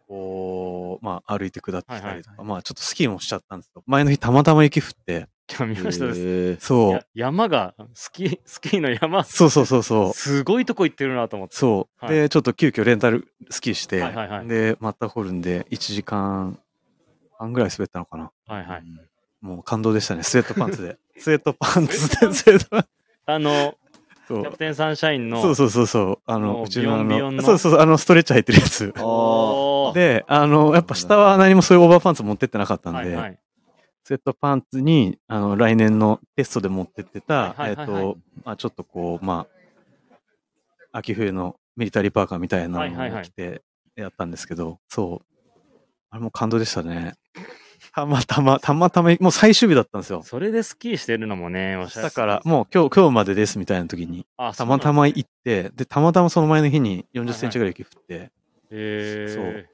[0.08, 3.84] こう、まあ、歩いて下ってきたりとか、はいはいまあ、ちょっとスキーもしちゃったんですよ。
[3.86, 5.28] 前の日たまたま雪降って、
[5.62, 10.14] 見ましたですそうや、山がスキー スキーの山そうそうそうそう。
[10.14, 12.06] すごいとこ行ってるなと思ってそう。
[12.06, 16.60] はいで、ちょっと急遽レンタルスキーして、はいはいはいで、マッターホルンで1時間
[17.38, 18.32] 半ぐらい滑ったのかな。
[18.48, 18.84] はいはい
[19.40, 20.24] もう感動でしたね。
[20.24, 20.98] スウェットパンツで。
[21.18, 22.90] スウェットパンツで、スウェットパンツ。
[23.28, 23.76] あの
[24.28, 26.20] キャプテンサンシャインのそうそうそうそう。
[26.26, 28.94] あの、もううちのあの、ビヨンビヨンのそうそうそう、あの、ストレッチ入ってるやつ。
[29.94, 33.40] で、あの、やっぱ下は何もそういうオーバーパンツ持ってってなかったんで、はいはい
[34.08, 39.48] スウェットパンツに、あの、来年のテストで持ってってた、はいはいはいはいえっと、まあちょっとこう、ま
[40.14, 40.18] あ、
[40.94, 43.64] 秋冬のミリタリーパーカーみたいなはいはいはいのを着て
[43.98, 45.38] やったんですけど、そう。
[46.10, 47.16] あれも感動でしたね。
[47.98, 50.22] たまたま、たまたま、もう最終日だったんですよ。
[50.22, 52.04] それでスキーしてるのもねおしゃれ。
[52.04, 58.30] だから、もう今日、今日までですみたいな時に、あたまたま行って、で、たまたまその前の日に40センチぐらい雪降って、へ
[58.70, 59.66] え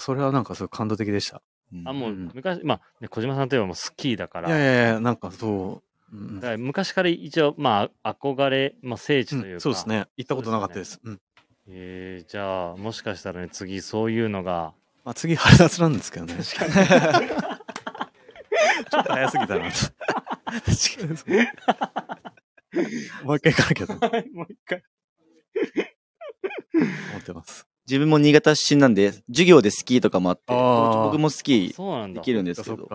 [0.00, 1.42] それはなんかすごい感動的でした。
[1.84, 2.30] あもううん。
[2.34, 4.48] 昔まあね小島さんといえばもうスキーだから。
[4.48, 5.80] いやいやいや、なんかそ
[6.12, 10.06] う、うんだから昔から一応まあ憧れ、まあ、聖地というか、うんそうですね。
[10.16, 11.00] 行ったことなかったです。
[11.04, 11.20] うん。
[11.68, 16.34] えー、じゃあもしかしたらね次そういうのがまあ次、春夏なんですけどね。
[18.90, 19.76] ちょっと早すぎたなと。
[23.24, 23.92] もう一回行かなきゃと
[24.34, 24.82] もう一回
[27.12, 27.66] 思ってます。
[27.86, 32.88] 自分も新潟出身なんで、授業でスキーとかもあって、僕もスキーそうなんだできるんですけど。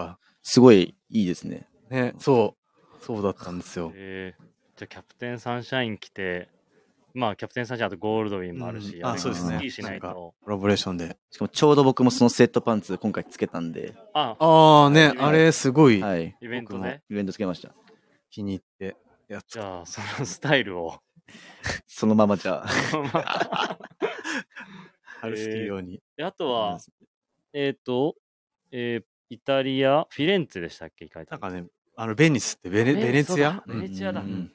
[0.44, 1.68] すごいいいですね。
[1.90, 2.56] ね、そ
[3.02, 3.06] う。
[3.06, 3.92] そうだったんですよ。
[3.96, 4.44] えー、
[4.78, 6.50] じゃあキャプテンサンシャイン来て
[7.14, 9.58] まあキャプテンサンシャインあとゴールドウィンもあるし、うんあれそうですね。
[9.58, 10.34] スキーしないと。
[10.44, 11.18] コラボレーションで。
[11.32, 16.02] しかもちょうど僕もそのスウェットパンツ今回つけたんで、あああね、はいあれすごい。
[16.02, 16.36] はい。
[16.40, 17.74] イベント僕でイベントつけました。
[18.30, 18.96] 気に入って
[19.28, 21.00] やっじゃあそのスタイルを。
[21.88, 22.66] そのままじゃ。
[22.66, 23.78] あ。
[25.22, 26.02] 春スキー用に。
[26.16, 26.80] であとは
[27.54, 28.16] えっ、と、
[28.72, 31.68] えーイタリアフィレンツェでしたっけ行かれたのなんかね、
[31.98, 33.62] あの、ベニスってベネねベネツィア？
[33.68, 34.22] ベネチアだ。
[34.22, 34.52] うん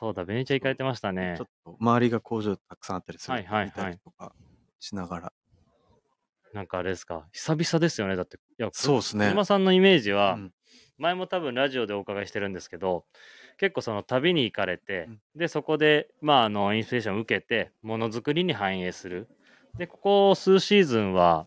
[0.00, 3.34] そうだベネチア行かれてましたねちょっと周りが工場たくさんあったりする。
[3.34, 4.32] はいはいはい見たりとか
[4.78, 5.32] しながら。
[6.54, 8.38] なんかあれですか久々ですよねだって。
[8.38, 9.26] いやそうですね。
[9.26, 10.52] 小島さんのイメージは、うん。
[10.96, 13.04] 前も多分ラジオでお伺いしてるんですけど
[13.58, 15.20] 結構その旅に行かれて、うん。
[15.36, 19.28] でそこでまああのインスピレーションを受けてものづくりに反映する。
[19.76, 21.46] でここ数シーズンは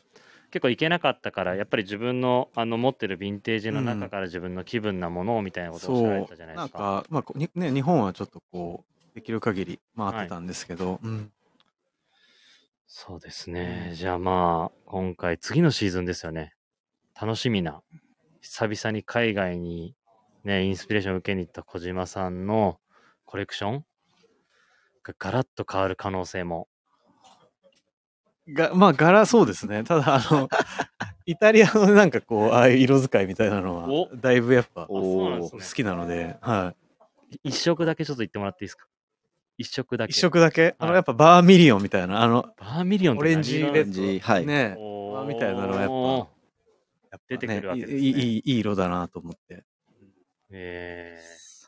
[0.53, 6.77] 結構行けなかったから、やっぱり自分のあの持ってるヴィンテージの中から自分の気分なものをみたいなことをおっしゃられてたじゃないでなんすか。
[6.77, 11.31] か、まあこに、ね、日本はちょっとこう、できる限り回ってたんですけど、うん。
[12.85, 13.93] そうですね。
[13.95, 16.53] じゃあまあ、今回、次のシーズンですよね。
[17.19, 17.81] 楽しみな。
[18.41, 19.95] 久々に海外に
[20.43, 22.77] ね、インスピレーションを受けに行った小島さんの
[23.25, 23.85] コレクション
[25.01, 26.67] がガラッと変わる可能性も。
[28.47, 29.84] が、まあ、柄そうですね。
[29.84, 30.49] ただ、あの、
[31.25, 34.01] イタリアのなんかこう、ああいう色使いみたいなのお。
[34.03, 36.73] は、だいぶやっぱ、好きなので、は
[37.43, 37.49] い。
[37.49, 38.88] 一色だけちょっと言ってもらっていいですか？
[39.58, 40.12] 一色だけ。
[40.12, 44.45] 一色だけ、あの、はいやっぱバーミリオンみたいな、あの、バーミリオンってオレンジレンジはい。
[44.45, 44.75] ね、
[45.27, 46.34] みたいなのはやっぱ
[47.12, 47.99] やっぱ出てくるわけですね。
[47.99, 49.63] いいいい、いい色だなと思って。
[50.49, 51.19] え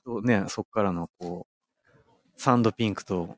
[0.06, 3.38] そうね、そっからのこう、サンドピンクと、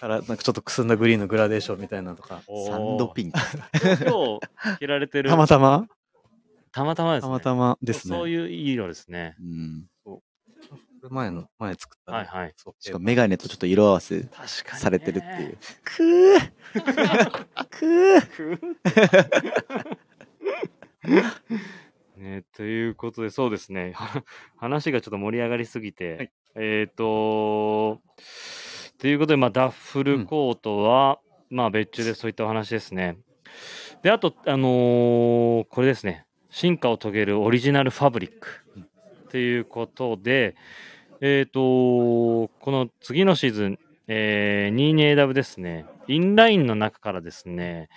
[0.00, 3.38] から、なんかちょっとくすんだグリーンのグラデーションみたいなのとか、ー、サンドピンク。
[3.82, 5.86] 今日着られてるたまたま？
[6.72, 7.28] たまたまですね。
[7.28, 8.16] たまたまですね。
[8.16, 9.36] そういういい色ですね。
[9.40, 9.86] うん。
[11.10, 12.18] 前の、前作ったの。
[12.18, 12.54] はいはい。
[12.56, 14.78] そうしかもメガネとちょっと色合わせ確かに、ね。
[14.80, 15.58] されてるっていう。。
[15.84, 16.88] くー
[17.70, 21.28] くー
[22.16, 23.94] ね、ということで、そうですね。
[24.56, 28.00] 話がちょっと盛り上がりすぎて、はいえっ、と
[28.98, 33.18] ということで、まあ、ダッフルコートは、まあ、別注でそういったお話ですね。
[34.02, 36.26] で、あと、あのーこれですね。
[36.50, 38.64] 進化を遂げるオリジナルファブリック。
[39.30, 40.56] ということで、
[41.20, 45.84] えっ、とこの次のシーズン、えー、22AW ですね。
[46.08, 47.88] インラインの中からですね、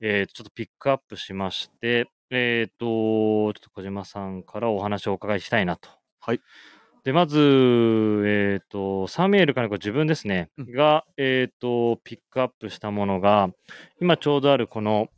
[0.00, 5.90] えちょっとピックアップしまして、えっ、と、ちょっと小島さんからお話をお伺いしたいなと。
[6.20, 6.40] はい。
[7.04, 10.72] で、まず、えっ、と、サミュエル金子自分ですね、うん。
[10.72, 13.50] が、えっ、と、ピックアップしたものが、
[14.00, 15.10] 今ちょうどあるこの、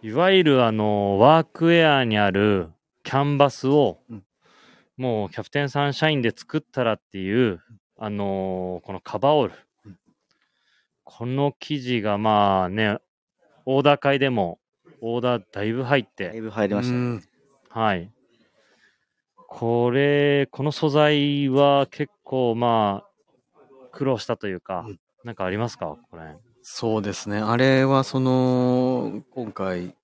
[0.00, 2.70] いわゆるあの、ワークウェアにある
[3.02, 4.24] キャンバスを、うん。
[4.96, 7.60] もうキャプテンサンシャインで作ったらっていう、
[7.98, 9.54] あのーこのカバーオール。
[9.86, 9.98] うん。
[11.04, 12.98] この生地がまあね、
[13.66, 14.60] オーダー会でも
[15.00, 16.90] オーダーだいぶ入って、だいぶ入りまし
[17.70, 18.12] たはい。
[19.52, 23.06] これ、この素材は結構まあ、
[23.90, 25.98] 苦労したというか、うんなんかありますか？
[26.10, 26.22] これ。
[26.62, 27.40] そうですね。
[27.40, 29.94] あれは、その、今回、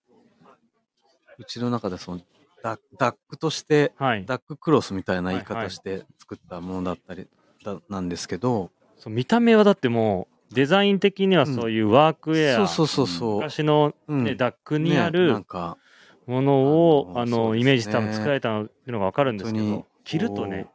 [1.38, 2.20] うちの中でその、
[2.62, 4.26] ダダックとして、はい。
[4.26, 7.28] ダッククロスみたいな言い方して作ったものだったり、
[7.64, 13.36] だなんですけど、そう見た目はだってもう、デザイン的にはそういうワークウェア、そうそうそうそう。
[13.36, 15.78] 昔の、うんねダックにあねなんるか、
[16.26, 16.54] もの
[16.98, 20.66] を、あの、ねイメージして多分作られたのっていうのがわかるんですけど着るとね、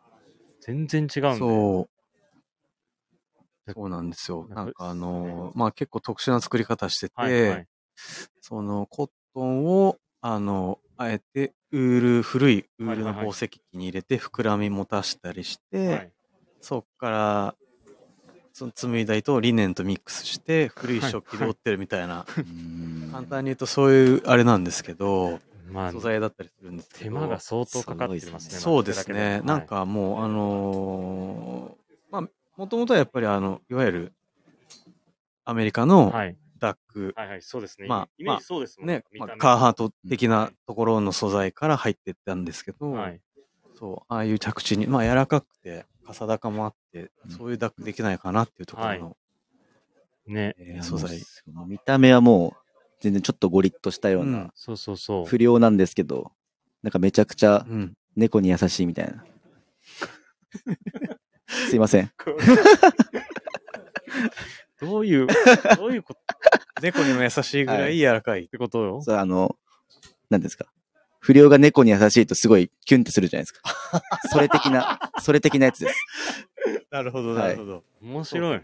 [0.61, 1.37] 全然違うんで。
[1.37, 1.89] そう。
[3.73, 4.47] そうなんですよ。
[4.49, 7.67] なんかあの、まあ結構特殊な作り方してて、はいはい。
[8.41, 16.11] そのコットンを、あの、あえてウール、古いウールのはいはいはい宝石機に入れて膨らみ持たしたりして、はい
[16.61, 17.55] そっから、
[18.53, 27.03] その紡いだ糸をリネンとミックスして、古い食器で織ってるみたいな、うん簡単に言うとそういうあれなんですけど、まあ素、材だったりするんですけど。
[27.03, 28.59] 手間が相当かかってますね。
[28.59, 29.41] そうですね。
[29.43, 32.21] まあなん、かもう、あのーまあ、
[32.55, 34.13] もともとはやっぱりあの、いわゆる、
[35.43, 36.37] アメリカのはい。
[36.57, 37.87] ダック、はいはい、そうですね。
[37.87, 43.19] まあイメージそうですもんね、まあカーハート的なところの素材から入ってったんですけど、はい。
[43.79, 49.17] そう、ああいう着地に、まあ柔らかくて、傘高もあってうん、そういうダックできないかなっていうところの、
[50.28, 50.56] ね。
[50.60, 51.19] えー素材。
[51.67, 52.62] 見た目はもう、
[53.02, 55.26] 全然ちょっとゴリッとしたよううんなそうそうそう。
[55.26, 56.32] 不良なんですけど、
[56.84, 57.93] なんかめちゃくちゃうん。
[58.15, 59.24] 猫に優しいみたいな。
[61.69, 62.12] すいません。
[64.82, 65.28] どういう、
[65.78, 66.19] どういうこと？
[66.19, 66.24] っ
[66.82, 68.47] 猫にも優しいぐらい柔らかい。
[68.47, 69.02] てことよ。
[69.02, 69.58] それあの、
[70.30, 70.65] 何ですか？
[71.21, 74.01] 不良が猫に優しいとすごいキュンってするじゃないですか。
[74.31, 75.95] それ的な、 それ的なやつです。
[76.89, 77.84] なるほど、はいなるほど。
[78.01, 78.62] 面白い。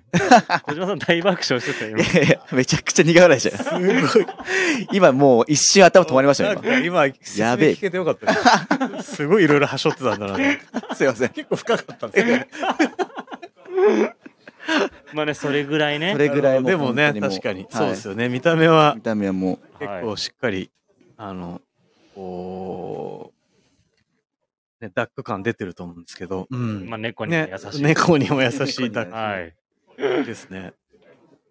[0.64, 2.00] 小島さん大爆笑してたよい。
[2.16, 3.58] やいや、めちゃくちゃ苦笑いじゃん。
[3.58, 4.28] すごい。
[4.92, 9.18] 今もう一瞬頭止まりましたよ、なんか今、やべえ聞けてよかったです。
[9.18, 10.38] すごいいろいろはしょってたんだな。
[10.96, 11.30] すいません。
[11.30, 12.48] 結構深かったんですね。
[15.14, 16.14] まあね、それぐらいね。
[16.14, 17.62] それぐらいでもね、確かに。
[17.62, 18.30] はいそうですよね。
[18.30, 20.72] 見た目は見た目はもう、結構しっかり、
[21.18, 21.62] あの、
[22.18, 23.32] こ
[24.82, 26.90] う、ね、ダック感出てると思うんですけど、うん。
[26.90, 27.84] まあ、猫にもね優しい。
[27.84, 29.56] 猫にも優しいダッはい。
[29.96, 30.74] クですね。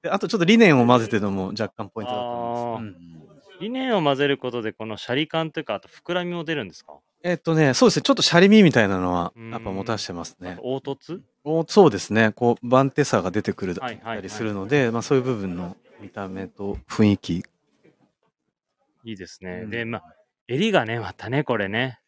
[0.03, 2.99] であとちょっとリネンを混ぜてるのも若干ポイントだと思います。
[3.01, 3.17] うん
[3.59, 6.99] リネンを混ぜることで、このシャリ感というか、あと膨らみも出るんですか？
[7.23, 8.03] えっとね、そうですね。
[8.03, 10.57] ちょっとシャリミみたいなのはうん、やっぱ持たしてますね。
[10.61, 11.23] 凹凸？
[11.43, 12.33] おそうですね。
[12.33, 13.89] こう、番手さが出てくるた
[14.21, 19.63] りするので、まあそういう部分の見た目と雰囲気いいですね。
[19.65, 20.05] うんで、まあ、
[20.49, 22.01] 襟がね、またね、これね。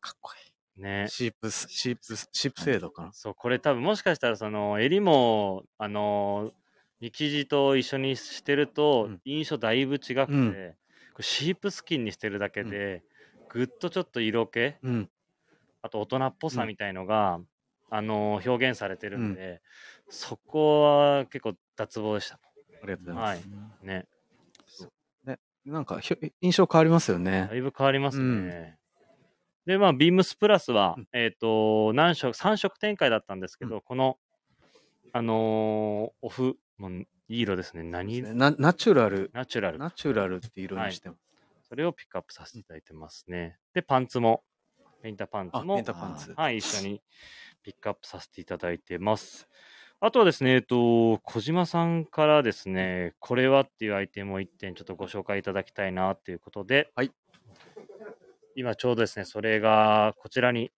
[0.00, 0.82] かっこいい。
[0.82, 1.06] ね。
[1.08, 3.12] シープス、シープス、シープ制度かな？
[3.12, 6.52] そう、これ多分もしかしたら、その、襟も、あの、
[7.00, 10.76] 生地と一緒にしてるとうん、印象だいぶ違くて、うん
[11.12, 13.04] これシープスキンにしてるだけで、
[13.48, 15.10] ぐっとちょっと色気、うん。
[15.82, 17.38] あと大人っぽさうんみたいのが、
[17.90, 19.62] あの表現されてるんで、
[20.08, 22.40] そこは結構脱帽でした。
[22.82, 23.46] ありがとうございます。
[23.82, 23.86] はい。
[23.86, 24.06] ね。
[25.64, 27.56] なんかひょ、印象変わりますよねだ。
[27.56, 28.24] いぶ変わりますね。
[28.24, 28.26] う
[28.80, 28.84] ん
[29.66, 34.18] で、まあ、ビームスプラスは、うんえっ、と、何色、3色展開だったんですけど、この、
[35.12, 37.82] あのーオフ、もういい色ですね。
[37.82, 38.16] 何？
[38.16, 39.78] 色なナチュラル、ナチュラル。
[39.78, 41.20] ナチュラルって色にしてます。
[41.68, 43.58] それをピックアップさせていただいてますね。
[43.72, 44.42] で、パンツも、
[45.02, 46.34] ペインターパンツあ、もタパンツ。
[46.36, 47.02] はい、一緒に
[47.62, 49.48] ピックアップさせていただいてます。
[50.00, 57.10] あとはですね、えっと、小島さんからですね、これはっていうアイテムを1点ちょっとご紹介いただきたいなということで、はい。
[58.54, 60.70] 今ちょうどですね、それがこちらに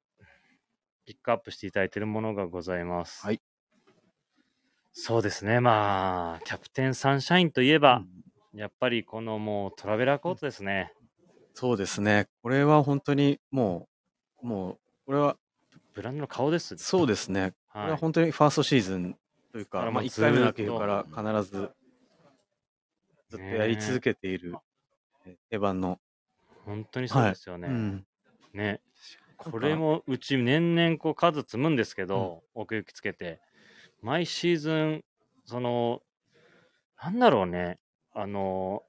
[1.04, 3.24] ピックアップしていただいているものがございます。
[3.26, 3.40] はい。
[4.92, 8.02] そうですね、まあ、キャプテンサンシャインといえば、
[8.54, 10.94] やっぱりこのもうトラベラーコートですね。
[11.52, 12.28] そうですね。
[12.42, 13.88] これは本当にも
[14.42, 15.36] う、もう、これは、
[15.96, 16.76] ブランドの顔です。
[16.76, 17.54] そうですね。
[17.72, 17.90] これは。
[17.92, 19.16] はい本当にファーストシーズン
[19.50, 21.70] というか、まあ、だからもう1回目の秋ずーっとから必ず、
[23.30, 24.54] ずっとやり続けている、
[25.24, 25.98] え定番の。
[26.66, 27.68] 本当にそうですよね。
[27.68, 28.06] うん。
[28.52, 28.82] ね。
[29.38, 33.40] かこれもうち年々こう数積むんですけど、奥行きつけて。
[34.02, 35.04] 毎シーズン、
[35.46, 36.02] その、
[37.02, 37.78] なんだろうね。
[38.12, 38.82] あの、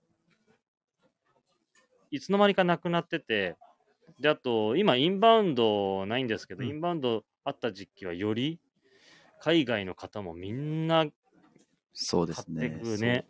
[2.11, 3.55] いつの間にかなくなってて、
[4.19, 8.59] で、あと、今、インバウンドないんですけど、うんインバウンドあった時期はより、
[9.39, 11.05] 海外の方もみんな、
[11.93, 12.81] そうですね。
[12.99, 13.25] ね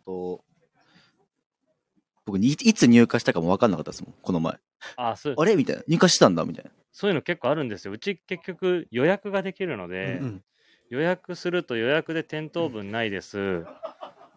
[2.26, 4.58] 僕にいいつ入荷したかも分かんなかったですもん、この前。
[4.96, 5.56] あそうあれ？
[5.56, 5.82] みたいな。
[5.88, 6.70] 入荷したんだみたいな。
[6.92, 7.92] そういうの結構あるんですよ。
[7.92, 10.44] うち結局予約ができるので、うん
[10.90, 13.62] 予約すると予約で店頭分ないです。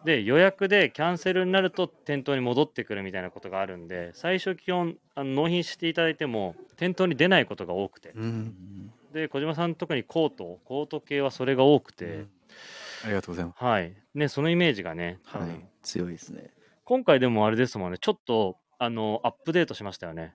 [0.04, 8.12] で、予約でキャンセルになると店頭に戻ってくるみたいなことがあるんで、最初基本あの納品していただいても店頭に出ないことが多くて。
[8.14, 8.92] うん。
[9.12, 12.26] で、小島さん特にコート、コート系はそれが多くて、
[13.04, 13.62] ありがとうございます。
[13.62, 13.94] はい。
[14.14, 15.50] ね、そのイメージがね、はい。
[15.82, 16.50] 強いですね。
[16.84, 20.34] 今回でもあれですもんね、ちょっとあのアップデートしましたよね。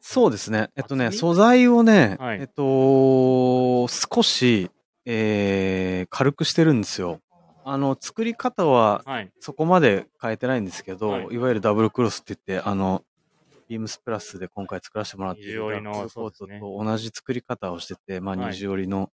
[0.00, 0.68] そうですね。
[0.76, 4.70] えっとね、素材をね、はいえっと、少し、
[5.06, 7.20] えー軽くしてるんですよ。
[7.64, 9.30] あの、作り方ははい。
[9.40, 11.34] そこまで変えてないんですけど、はい。
[11.34, 13.02] い、わゆるダブルクロスって言って、あの、
[13.68, 16.46] ビームスプラスで今回作らせてもらっているダブルコートと
[16.84, 18.50] 同じ作り方をしてて、まあはい。
[18.50, 19.10] 二重折りの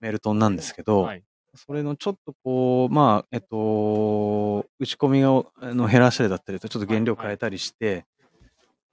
[0.00, 1.22] メルトンなんですけど、はい。
[1.54, 8.04] それのちょっとこう、まあ、えっと、打ち込みをあの減らしたりだったりと、ちょっと原料変えたりして、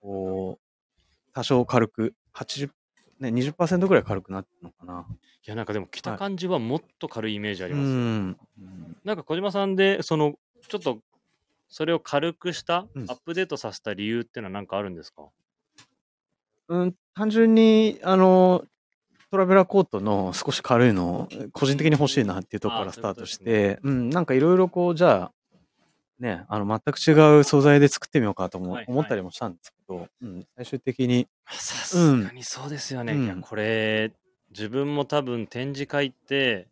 [0.01, 2.72] こう、多少軽く、80、
[3.20, 5.05] ね、20%ぐらい軽くなってるのかな。
[5.09, 7.88] いや、なんかでも着た感じはもっと軽いイメージあります。
[7.88, 8.38] うん。
[8.59, 10.36] うんなんか小島さんで、その、
[10.68, 10.99] ちょっと、
[11.70, 15.30] それを軽くした、うんアップデートさせた理由っていうのは何かあるんですか？
[16.70, 18.65] うん、単純に、あの、
[19.32, 25.32] トラベラーコートの少し軽いのを個人的に欲しいなっていうところからスタートしあそういうて、うん、なんかいろいろこう、じゃあ、
[26.20, 33.13] ね、あの、全く違う素材で作ってみようかともはい思ったりもしたんですけど、うん、最終的に、さすがにそうですよね。
[33.13, 34.11] うんいや、これ、
[34.49, 36.68] 自分も多分展示会って、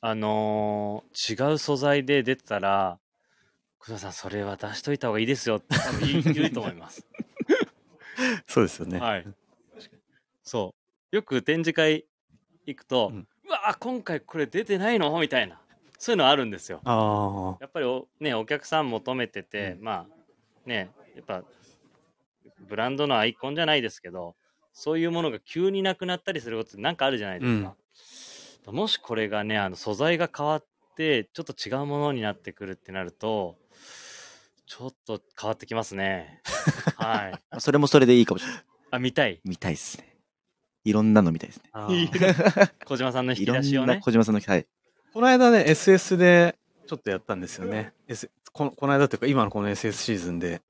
[0.00, 2.98] あのー違う素材で出てたら、
[3.78, 7.06] 小島さん、それは出しといた方がいいですよって多分言う言うと思います。
[8.46, 8.98] そうですよね。
[8.98, 9.26] はい。
[10.42, 10.74] そ
[11.12, 11.16] う。
[11.16, 12.04] よく展示会
[12.66, 15.18] 行くと、ううんわ今回これ出てないの？
[15.20, 15.60] みたいな。
[15.98, 16.80] そういうのあるんですよ。
[17.60, 20.06] やっぱりお,、ね、お客さん求めてて、うんまあ
[20.66, 21.44] ねやっぱ
[22.68, 24.34] ブランドのアイコンじゃないですけど
[24.72, 27.74] そういうものが急になくなったりすることってなんかあるじゃないですか、
[28.72, 30.66] もしこれがねあの素材が変わっ
[30.96, 33.56] てちょっと違うものになってくるってなると
[34.66, 36.42] ちょっと変わってきますね
[36.96, 38.64] はいそれもそれでいいかもしれない。
[38.90, 40.16] あ見たい見たいっすね。
[40.84, 41.70] いろんなの見たいですね。
[42.86, 44.66] 小島さんの引き出しをね小島さんの、はい。
[45.16, 47.94] この間ね、SS でちょっとやったんですよね。
[48.06, 50.60] S、このこの間というか、今のこの SS シーズンで。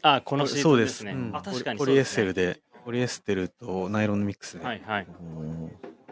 [0.00, 1.12] あこのシーズンですね。
[1.12, 1.36] うん。
[1.36, 4.64] あ確かにポリポリエステルで、ポリエステルとナイロンのミックスで。
[4.64, 5.06] はいはい。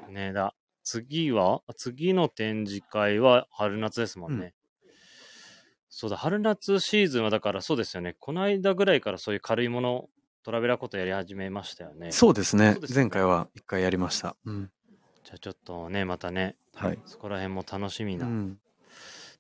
[0.07, 0.13] うん。
[0.13, 4.53] ねだ次は次の展示会は春夏ですもんね、
[5.89, 8.17] そうだ春夏シーズンはだからそうですよね。
[8.21, 10.11] この間ぐらいからそういう軽いもの
[10.45, 12.13] トラベラーことやり始めましたよね。
[12.13, 12.73] そうですね。
[12.73, 12.97] そうですね。
[12.97, 14.37] 前回は一回やりました。
[14.45, 14.71] うん。
[15.29, 16.99] じゃあちょっとねまたねはい。
[17.05, 18.59] そこら辺も楽しみな、うん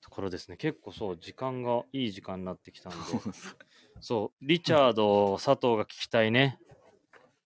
[0.02, 0.58] ところですね。
[0.58, 2.98] 結構そう、時間がいい時間になってきたんで。
[4.00, 6.58] そう、リチャード、佐藤が聞きたいね。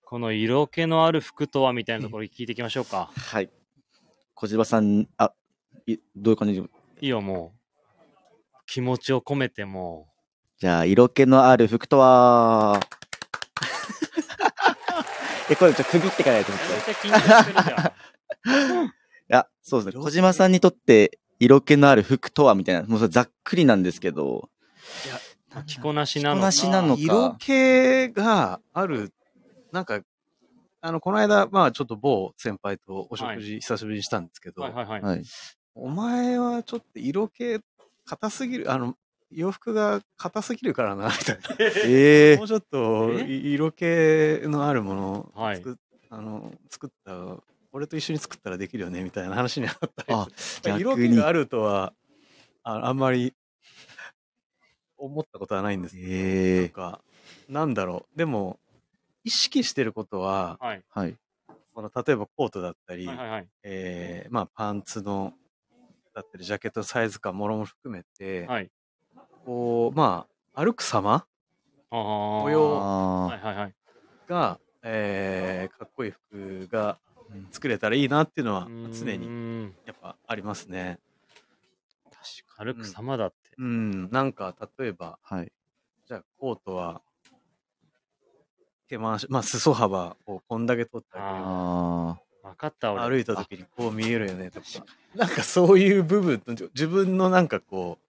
[0.04, 3.10] この色気のある服とはみたいなところに聞いていきましょうか。
[3.14, 3.50] はい。
[4.34, 5.32] 小島さん、あ、
[5.86, 6.60] いどういう感じ？
[6.60, 6.68] で
[7.00, 8.58] いいよ、もう。
[8.66, 10.08] 気持ちを込めても
[10.58, 12.80] じゃあ、色気のある服とは、
[15.50, 16.54] え、これちょっと区切ってからやとう。
[16.54, 16.72] 思って。
[16.74, 17.92] めっちゃ緊張してるじゃん。
[18.48, 18.92] い
[19.28, 20.02] や、そうですね。
[20.02, 24.48] 小島さんにとって色気のある服とはみたいな、もうそれざっくりなんですけど、
[25.54, 29.12] まあ着こなしなの着こなしなのか色気がある、
[29.70, 30.00] なんか、
[30.80, 35.02] あの、この間、まあちょっと某先輩とお食事久しぶりにしたんですけど、はいはいはい。
[35.02, 35.22] はい。
[35.74, 37.60] お前はちょっと色気
[38.04, 38.96] 硬すぎる、あの、
[39.30, 41.42] 洋服が硬すぎるからな、みたいな。
[41.58, 43.84] ええ もうちょっと色気
[44.48, 45.78] のあるものをはい作,、
[46.10, 50.28] あの作った、俺と一緒に作ったらできるよねみたいな話になったり あ、
[50.62, 51.94] 逆に気があるとは
[52.62, 53.34] ああんまり
[54.96, 57.00] 思ったことはないんですけど、ええなんか
[57.48, 58.60] なんだろうでも
[59.24, 60.84] 意識してることははい。
[60.88, 61.16] はい。
[61.74, 63.48] この例えばコートだったり、はいはいはい。
[63.62, 65.32] えーまあ、パンツの
[66.14, 68.70] だったりジャケットのサイズ感もろも含めて、はい。
[69.44, 71.26] こうまあ歩く様あ
[71.90, 71.96] あ。
[71.96, 73.74] 模様あはいはいはい。
[74.28, 76.98] が、えーかっこいい服が
[77.50, 79.72] 作れたらいいなっていうのは常にに。
[79.86, 80.98] やっぱありますね。
[82.56, 83.36] 歩く様だって。
[83.58, 85.36] うん、なんか例えば、あ。
[85.36, 85.52] はい。
[86.06, 87.02] じゃあコートは、
[88.88, 93.16] 手回し、まあ裾幅をこんだけ取ってああ分かった俺。
[93.16, 94.66] 歩いた時にこう見えるよねとか。
[95.14, 98.04] なんかそういう部分と、自分のなんかこう、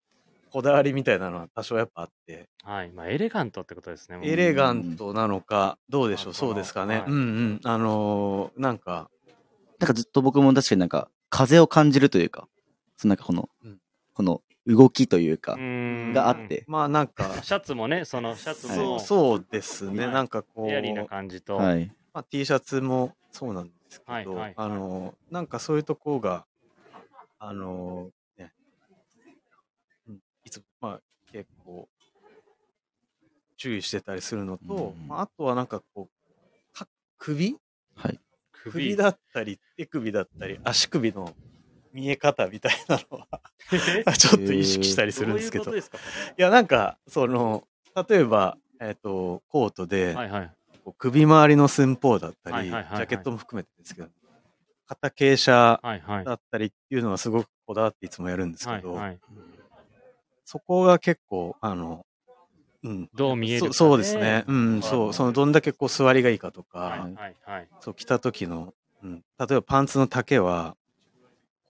[0.53, 2.91] こだわりみたいなのは多少やっぱあって、はい。
[2.91, 4.19] まあ、エレガントってことですね。
[4.21, 6.99] エレガントなのか、どうでしょう、あそうですかね。
[6.99, 7.17] はいうんう
[7.55, 7.61] ん。
[7.63, 9.33] あのーなんか、あ。
[9.79, 12.47] なんかずっと僕も確かになんか風を感じるというか、
[12.97, 13.79] そのなんかこの、うん
[14.13, 20.05] この動きというかう、ーんがあって、まあなんか、 シャツもね、そのシャツそもう、そうですね。
[20.05, 21.91] はいなんかこう、エアリーな感じと、はい。
[22.13, 26.45] まあ、T シャツもそうなんですけど、はいはいあのなんかそういうとこが
[27.39, 28.53] あのね、
[30.07, 31.01] うんいつもまあ
[31.33, 31.89] 結構
[33.57, 37.57] 注意してたりするのと、うんまあ、あとはなんかこうか首？
[37.95, 38.19] はい。
[38.53, 41.33] 首だったり手首だったり足首の
[41.91, 43.41] 見え方みたいなのは
[44.15, 45.81] ちょっと意識したりするんですけどい
[46.37, 47.67] やなんかその
[48.07, 50.51] 例えば、えっとコートで、はいはい。
[50.83, 54.09] こう首周りの寸法だったり、はいはいはいはいジャケットも含めてですけど、
[54.85, 56.23] 肩傾斜。
[56.25, 59.19] だったりっていうのはすごくこだわっていつもやるんですけど、はいはい。
[60.53, 62.05] そこが結構、あの、
[62.83, 63.09] うん。
[63.15, 64.43] どう見えるかねそそうですね。
[64.45, 65.13] うん、そう。
[65.13, 67.67] そのどんだけこう座りがいいかとか、はいはいはい。
[67.81, 69.23] そう着た時の、うん。
[69.39, 70.75] 例えばパンツの丈は、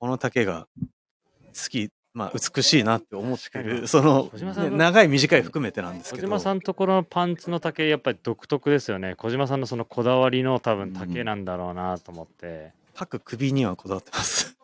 [0.01, 6.27] この丈が好き、まあ美しいなって思ってる、にその、小島さんのね長い短い含めてなんです小けど。
[6.27, 9.15] 島さんところのパンツの丈、やっぱり独特ですよね。
[9.15, 12.73] 小島さんのそのこだわりの多分丈なんだろうなと思って。
[12.95, 14.55] 各首にはこだわってます。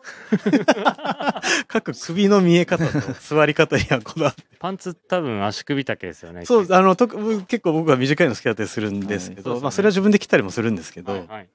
[1.68, 4.44] 各首の見え方と座り方にはこだわって。
[4.60, 6.46] パンツ多分足首丈ですよね。
[6.46, 11.50] そう、あの、とく結構僕は短いの好きだったりするんですけど、はいまあそれは自分で着たりもするんですけど、はいはい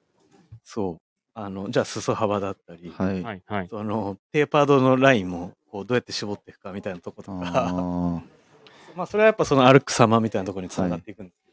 [0.63, 0.97] そう。
[1.33, 3.21] あの、じゃあ裾幅だったり、はい。
[3.21, 3.69] はいはい。
[3.71, 8.21] あの、テーパードのラインも、こう、どうやって絞っていくかみたいなとことか、あ
[8.95, 11.44] まあそれはやっぱその歩く様みたいなところにつながっていくんです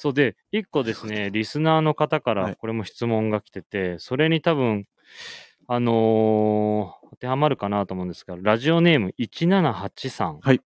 [0.00, 4.86] そうで、一個ですね、リスナーの方かはいらこれも質問が来てて、それに多分、
[5.68, 10.38] あのー当てはまるかなと思うんですが、ラジオネーム1783。
[10.40, 10.62] はい。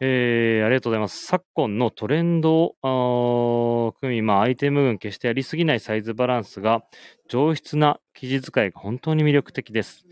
[0.00, 1.24] えーありがとうございます。
[1.24, 6.82] 昨今のトレンドを組み、まあ、アイテム群決してやりすぎないサイズバランスが、
[7.28, 10.04] 上質な生地使いが本当に魅力的です。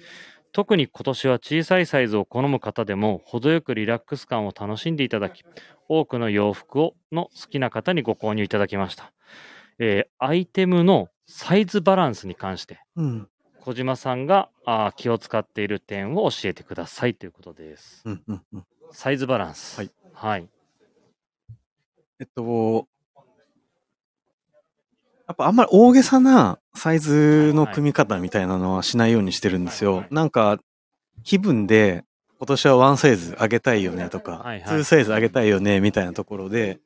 [0.55, 5.45] 特に今年は小さいサイズを好む方でも、程よくリラックス感を楽しんでいただき、
[5.89, 9.13] 多くの洋服をの好きな方にご購入いただきました。
[9.81, 13.29] えーアイテムのサイズバランスに関して、うん。
[13.63, 18.03] 小島さんがあー気を使っている点を教えてくださいということです。
[18.05, 18.65] うん、うん、うん。
[18.93, 19.79] サイズバランス。
[19.79, 19.91] はい。
[20.13, 20.49] はい。
[22.21, 22.87] えっと、
[25.27, 30.05] やっぱあんまり大げさなサイズの組み方みたいなのはしないようにしてるんですよ。
[30.11, 30.59] なんか、
[31.23, 32.05] 気分で
[32.39, 36.79] 今年はワンサイズ上げたいよねとか、ツーサイズ上げたいよねみたいなところで、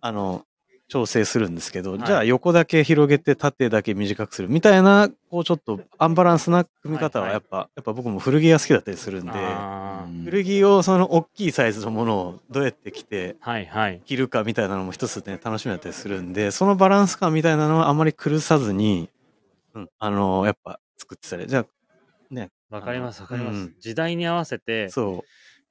[0.00, 0.44] あの、
[0.92, 2.02] 調整するんですけど、はい。
[2.04, 7.40] じゃあ横だけ広げて縦だけ短くするみたいな、こうちょっとアンバランスな組み方ははいはい。
[7.40, 9.32] やっぱ、やっぱ僕も古着が好きだったりするんで、
[10.26, 14.02] 古着をその大きいサイズのものをどうやって着て、はいはい。
[14.04, 19.08] 着るかみたいなのも一つね、楽しみだったりするんで、そのバランス感みたいなのはあまり崩さずに、
[19.72, 21.66] うん、あのやっぱ作ってたり、じゃあ、
[22.30, 23.74] ね、わかりますわかります、うん。
[23.80, 25.24] 時代に合わせてそ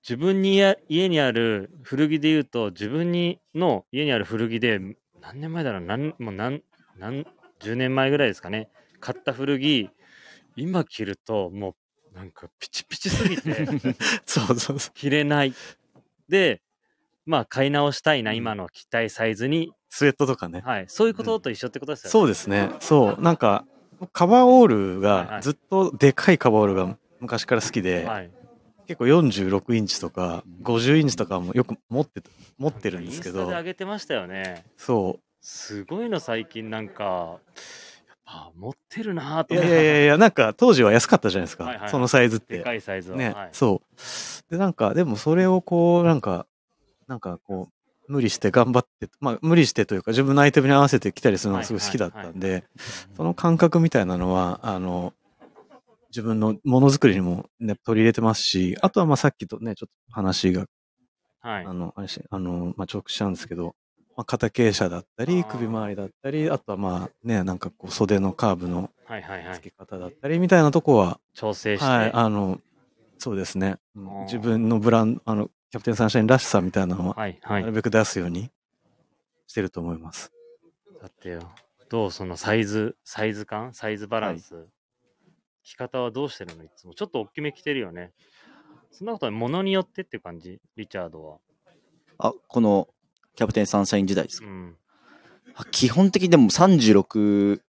[0.04, 4.80] 自分にや家にある古着で言うと自分にの家にある古着で
[5.22, 5.82] 何年前だろう？
[5.82, 6.62] 何もう何
[6.98, 7.26] 何
[7.60, 8.70] 10年前ぐらいですかね
[9.00, 9.90] 買った古着
[10.56, 11.76] 今着るとも
[12.14, 13.66] うなんかピチピチすぎてう。
[14.26, 14.94] そうそうそう。
[14.94, 15.54] 着れない
[16.28, 16.62] で
[17.26, 20.62] まあ買い直したいな、うん今の着たいサイズにスウェットとかね。
[20.66, 22.70] はいそういうことと一緒ってことですよね、そうですね。
[22.80, 23.22] そう。
[23.22, 23.66] なんか、
[24.14, 28.32] カバーオールが、ずっとでかいカバーオールが昔から好きで、はい
[28.92, 33.40] 結構46インチとか50インチとかもよく持ってた持ってるんですけど。
[33.40, 34.66] インスタで上げてましたよね。
[34.78, 39.72] そすごいの最近なんかやっぱ持ってるなと思って。
[39.72, 42.58] やいやいやいやなんか当時は安かったじゃないですか、はいはいそのサイズって。
[42.58, 43.82] でかいサイズは、ね、はい、そ
[44.50, 44.52] う。
[44.52, 46.46] でなんかでもそれをこうなんか
[47.08, 52.66] なんかこう無理して頑張ってまあ無理してというか自分のアイテムに合わせてきたりするのがすごい好きだったんで、
[53.16, 55.14] その感覚みたいなのはあの
[56.12, 60.66] 自分のものづくりにも、ね、取り入れてますしあとはまあさっきとねちょっと話が
[61.44, 61.66] はい。
[61.66, 63.76] あの、あれし、あの、まあ、直視したんですけど、
[64.16, 69.56] まあ、肩傾斜だったり、首周りだったり、あとはまあね、なんかこう袖のカーブのはいはいはい。
[69.56, 72.62] 付け方だったりみたいなとこは、調整して、はい、あの、
[73.18, 73.78] そうですね。
[74.26, 78.52] 自分のブランド、あの、キャプテンサンシャインらしさみたいなのは、はいはないるべく出すように
[79.48, 80.32] してると思います。
[81.02, 81.40] だってよ。
[81.90, 83.74] どうそのサイズサイズ感？
[83.74, 84.68] サイズバランス、
[85.64, 86.64] 着方はどうしてるの？
[86.64, 86.94] いつも。
[86.94, 88.12] ちょっと大きめ着てるよね。
[88.92, 90.60] そんなことはものによってっていう感じ？
[90.76, 91.38] リチャードは。
[92.18, 92.88] あ、この
[93.36, 94.76] キャプテンサンシャイン時代ですか、うん。
[95.56, 97.62] あ基本的にでも36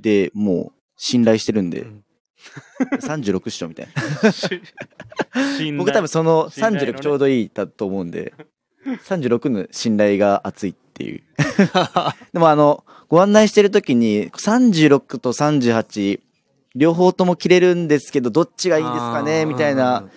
[0.00, 2.04] でもう信頼してるんで、うん。
[3.00, 3.92] 36っしょみたいな。
[5.76, 6.90] 僕多分その信頼のね。
[6.92, 8.32] 36ちょうどいいだと思うんで、
[8.84, 11.22] 36の信頼が厚いっていう。
[12.32, 16.20] でもあの、ご案内してる時に36と38、
[16.78, 20.08] 両方とも着れるんですけど、どっちがいいですかねみたいな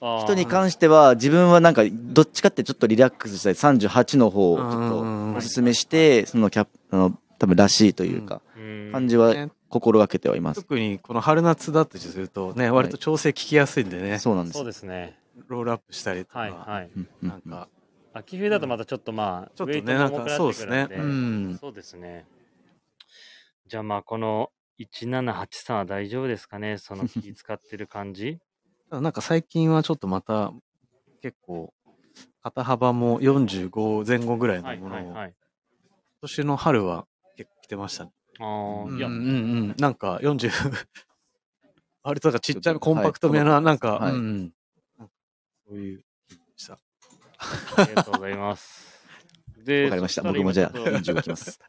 [0.00, 3.54] 人に関しては、自分はなんか、どっちかってちょっとリラックスしたい。
[3.54, 4.86] 38の方をちょっう
[5.30, 8.90] んとおすすめして、そのキャップ、あの、多分らしいというか、うん。
[8.92, 9.50] 感じはね。
[9.70, 10.62] 心がけてはいます。
[10.62, 14.56] 特にこの春夏だったりするとね、割と調整効きやすいんでね、そうなんです。
[14.56, 14.66] そう。
[14.66, 15.18] ですね。
[15.46, 16.90] ロールアップしたりとか、はいはい。
[17.22, 17.68] なんか、
[18.14, 21.50] 秋冬だとまたちょっとまあ、ちょっとねなんかも重くなそうですねってくるんで。
[21.50, 21.58] うん。
[21.58, 22.26] そうですね。
[23.68, 26.78] じゃあまあこの1783は大丈夫ですかね？
[26.78, 28.38] その気 使ってる感じ？
[28.90, 30.52] なんか最近はちょっとまた
[31.20, 31.74] 結構
[32.42, 35.34] 肩幅も45前後ぐらいのはいものを、はいはい
[36.20, 37.06] 今年の春は
[37.36, 38.10] 結構着てましたね。
[38.40, 39.32] あーいやうんうんう
[39.72, 39.74] ん。
[39.78, 40.50] なんか40
[42.02, 44.52] 割となんかちっちゃいコンパクトめな、はいなんか、はいうん
[45.68, 46.04] そういう
[46.56, 46.78] した。
[47.76, 48.87] ありがとうございます。
[49.64, 50.22] で、わかりました。
[50.22, 51.60] 僕もじゃあ、今ちょっと45きます。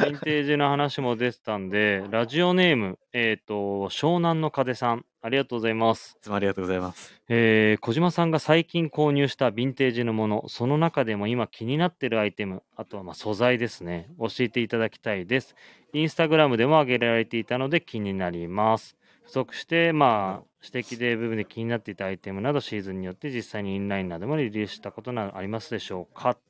[0.00, 3.54] ヴィンテージの話も出てたんで、ラジオネーム、えっ、と、
[3.90, 6.16] 湘南の風さん、ありがとうございます。
[6.18, 7.14] いつもありがとうございます。
[7.28, 15.54] えー小島さんが最近購入したヴィンテージのもの、その中でも今気になってるアイテム、あとはまあ素材ですね、教えていただきたいです。
[15.92, 18.96] インスタグラムでも上げられていたので気になります。
[19.24, 26.49] 不足して、まあ、指摘で部分で気になっていたアイテムなどシーズンによって実際にインラインなどもリリースしたことなどありますでしょうか、うん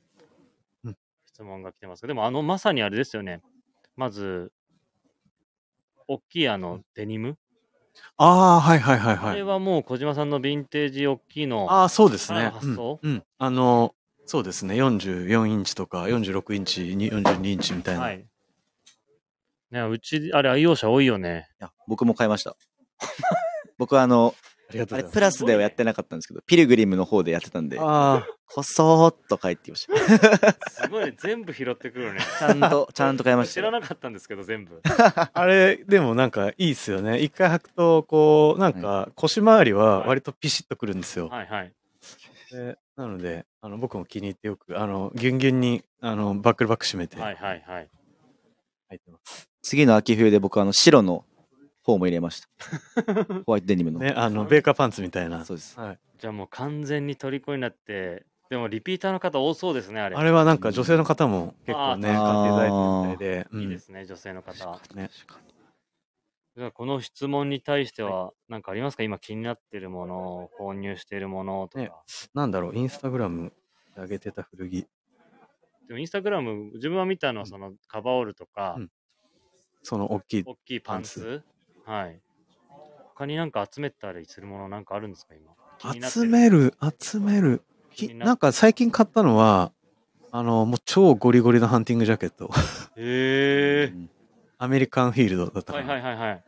[1.41, 3.41] 質問が来てますけど、でもあの、まさにあれですよね。
[3.95, 4.51] まず、
[6.07, 7.37] 大きいあのデニム、
[8.17, 9.35] ああ、はいはいはいあはい。
[9.37, 12.49] れはもう小島さんのヴィンテージ大きいの、ああ、そうですあね。
[12.49, 13.95] 発想うん、うんあの、
[14.27, 14.75] そうですね。
[14.75, 18.01] 44インチとか46インチ、に42インチみたいな。
[18.01, 18.25] はい。
[19.71, 21.49] ね、うち、あれ、愛用者多いよね。
[21.59, 22.55] いや僕も買いました。
[23.79, 24.35] 僕はあの、
[24.71, 25.13] ありがとあれうございます。
[25.13, 30.53] プラスではやってなかったんですけど、ピルグリムの方でやってたんで、あこそーっと帰ってきました。
[30.69, 32.19] すごいね、全部拾ってくるね。
[32.39, 33.67] ちゃんと、 ちゃんと買いましたよ。
[33.67, 34.81] 知らなかったんですけど、全部。
[34.83, 37.19] あ、 あれ、でもなんかいいっすよね。
[37.19, 41.27] 一回履くと、こう、なんか腰回りは割とピシッとくるんですよ。
[41.29, 41.73] はいはい。
[42.51, 47.89] でなので、あの、僕も気に入ってよく、あの、ギュンギュンに、あの、バックルバック締めてはいはいはい。
[48.91, 49.47] 履いてます。
[49.63, 51.23] 次の秋冬で僕あの白の
[51.83, 52.47] 方も入れました。
[53.45, 53.99] ホワイトデニムの。
[53.99, 55.45] ね、あの、ベーカーパンツみたいな。
[55.45, 55.79] そうです。
[55.79, 55.99] はい。
[56.17, 60.15] じゃあもう完全に虜になって、でもリピーターの方多そうですね、あれ。
[60.15, 63.47] あれはなんか女性の方も結構ね、買っていただいてるみたいで。
[63.51, 64.79] うんいいですね、女性の方。
[64.93, 65.09] ね
[66.57, 69.03] じゃあこの質問に対しては、何かありますか？
[69.03, 71.83] 今気になってるもの、購入しているものとか。
[71.83, 71.91] ね
[72.33, 73.53] なんだろう、インスタグラム
[73.95, 74.85] で上げてた古着。
[75.87, 78.91] でもインスタグラム、自分は見たのはそのカバーオールとか、うん
[79.83, 80.43] その大きい。
[80.45, 81.41] 大きいパンツ。
[81.91, 82.19] はい。
[83.15, 85.35] 他になんか集めたりするものなんかあるんですか？
[85.93, 86.09] 今。
[86.09, 87.63] 集める、集める。
[88.15, 89.73] なんか最近買ったのは、
[90.31, 92.49] あの、もう超ゴリゴリのハンティングジャケット。
[92.95, 94.09] へえうん
[94.57, 95.91] アメリカンフィールドだったかな。
[95.91, 96.43] はいはいはいはい。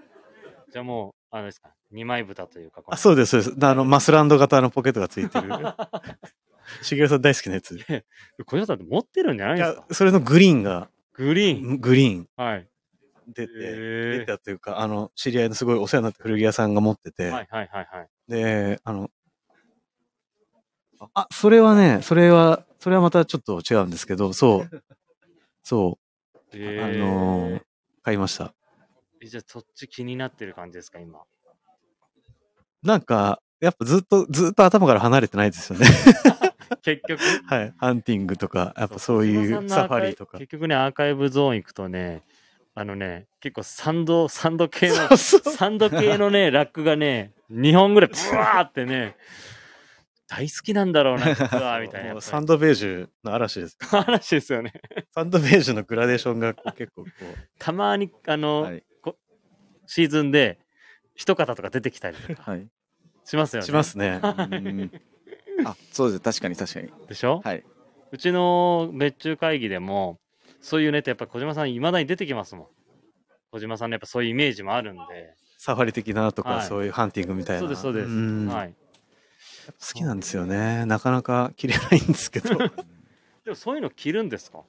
[0.71, 3.65] じゃあもあのですか、二枚蓋というか、あ、そうです、そうです。
[3.65, 5.49] あの、マスランド型のポケットがついてる。
[6.83, 7.75] しげるさん大好きなやつ。
[7.75, 7.83] い
[8.45, 11.79] 小島さんって持ってるんじゃないですやか、それのグリーンが、グリーン。
[11.79, 12.67] グリーンはい。
[13.27, 18.09] 出て、へ出たというか、あの、知り合いのすごいお世話になった古着屋さんが持ってて、ーはいはいはいはい。
[18.27, 19.09] で、あの、
[21.13, 24.69] あ、それはね、それは、それはまたちょっと違うんですけど、そう、
[25.63, 25.99] そ
[26.33, 27.63] う、えあのー
[28.03, 28.53] 買いました。
[29.21, 31.21] えじゃあそっち気になってる感じですか、今？
[32.83, 35.85] なんか、やっぱずっと、ずっと頭から離れてないですよね。
[36.83, 37.21] 結局？
[37.45, 37.73] はい。
[37.77, 40.37] ハンティングとか、やっぱそういうサファリとか。
[40.37, 42.23] 結局ね、アーカイブゾーン行くとね、
[42.75, 49.15] あのね、結構サンド、サンド系の、サンド系のね、ラックがね、2本ぐらいブワーってね、
[50.27, 52.19] 大好きなんだろうな、実は、みたいな。
[52.19, 53.77] サンドベージュの嵐です。
[53.85, 54.73] 話ですよね。
[55.13, 58.83] サンドベージュのグラデーションが結構こう、たまに、あの、はい。
[59.85, 60.57] シーズンで、
[61.13, 62.67] 一方とか出てきたりとかはい。
[63.25, 63.65] しますよね。
[63.67, 64.19] しますね。
[64.23, 64.91] うん
[65.65, 66.19] あ、そうです。
[66.19, 66.91] 確かに確かに。
[67.07, 67.63] でしょ、はい。
[68.11, 70.19] うちの別注会議でも、
[70.63, 72.67] そういうネタやっぱ小島さん、いまだに出てきますもん。
[73.51, 75.01] 小島さんのやっぱそういうイメージもあるんで。
[75.57, 77.59] サファリ的なとか、はいそういうハンティングみたいな。
[77.61, 78.07] そうです、そうです。
[78.09, 78.73] んはい。
[79.67, 80.85] 好きなんですよね。
[80.85, 82.57] なかなか着れないんですけど。
[82.57, 82.65] で
[83.49, 84.63] もそういうの着るんですか？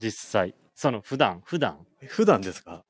[0.00, 0.54] 実際。
[0.74, 1.78] その普段、普段。
[2.06, 2.84] 普段ですか？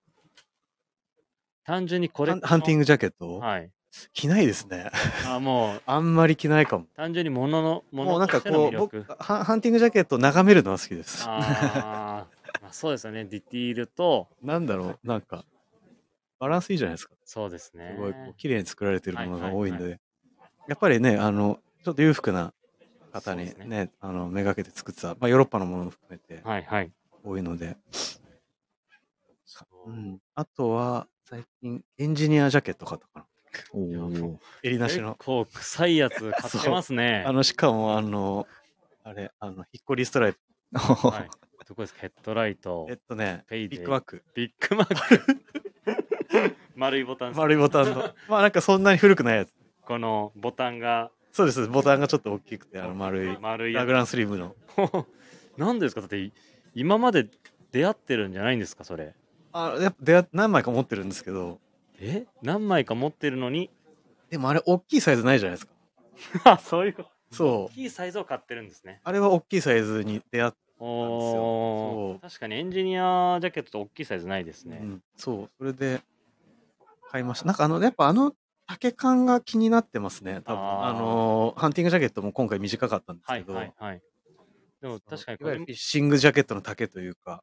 [1.65, 3.71] 単純にこれハンティングジャケット、はい。
[4.13, 4.91] 着ないですね。
[5.27, 6.87] あもう、 あんまり着ないかも。
[6.95, 9.17] 単純に物の、もう物なんかこう、僕力。
[9.19, 11.25] ハンハンティングジャケットを眺めるのは好きです。
[11.27, 12.27] あーま
[12.71, 13.25] あ、そうですよね。
[13.25, 15.45] ディティールと、なんだろう、なんか、
[16.39, 17.15] バランスいいじゃないですか。
[17.25, 18.01] そうですねす。
[18.01, 19.99] ごいこう綺麗に作られてるものが多いので、はいは
[20.69, 22.55] やっぱりね、あの、ちょっと裕福な
[23.13, 26.93] 方にそうですね、あの、めがけて作ってた、まあヨーロッパのものも含めてはいはい。
[27.23, 27.77] 多いので、
[29.45, 30.19] そううん。
[30.35, 33.27] あとは、最近、エンジニアジャケット買ったかな。
[33.73, 33.81] おお。
[33.83, 35.17] 結襟なしの。
[35.17, 37.25] 構臭いやつ買ってますね。
[37.27, 38.47] あの、しかも、あの、
[39.03, 40.41] あれ、あの、ヒッコリーストライプ。
[40.73, 41.50] はい。
[41.71, 42.01] どこですか？
[42.01, 44.25] ヘッドライトえっ、とね、ペイビッグマック。
[44.35, 46.57] ビッグマック。
[46.75, 47.35] 丸いボタン。
[47.37, 48.13] 丸いボタンの。
[48.29, 49.53] まあなんかそんなに古くないやつ。
[49.83, 51.69] このボタンがそうです。
[51.69, 53.39] ボタンがちょっと大きくて、あの丸い。
[53.41, 54.57] 丸いやラグランスリーブの。
[54.75, 55.07] つ。
[55.61, 56.01] なんですか？
[56.01, 56.33] だってい
[56.75, 57.29] 今まで
[57.71, 58.83] 出会ってるんじゃないんですか？
[58.83, 59.15] それ。
[59.53, 61.61] あ、やっぱ出会っ何枚か持ってるんですけど、
[62.01, 62.27] え？
[62.43, 63.71] 何枚か持ってるのに？
[64.29, 65.67] でもあれ大きいサイズないじゃないです
[66.43, 66.51] か。
[66.51, 67.11] あ そういうこと。
[67.31, 67.69] そう大。
[67.69, 69.01] きいサイズを買ってるんですね。
[69.05, 70.53] あれは大きいサイズに出会っ
[70.85, 74.79] おー確かにエンジニアジャケットと大きいサイズないですて、ね。
[74.83, 75.51] うんそう。
[75.59, 76.01] それで
[77.11, 77.47] 買いました。
[77.47, 78.35] なんかあの、やっぱあの
[78.67, 80.43] 丈感が気になってますね。
[80.45, 80.85] 多分。
[80.85, 84.03] あのーハンティングジャケットも今回短かったんですはいけど、はいはい。
[84.81, 87.43] でも確かにフィッシングジャケットの丈というか、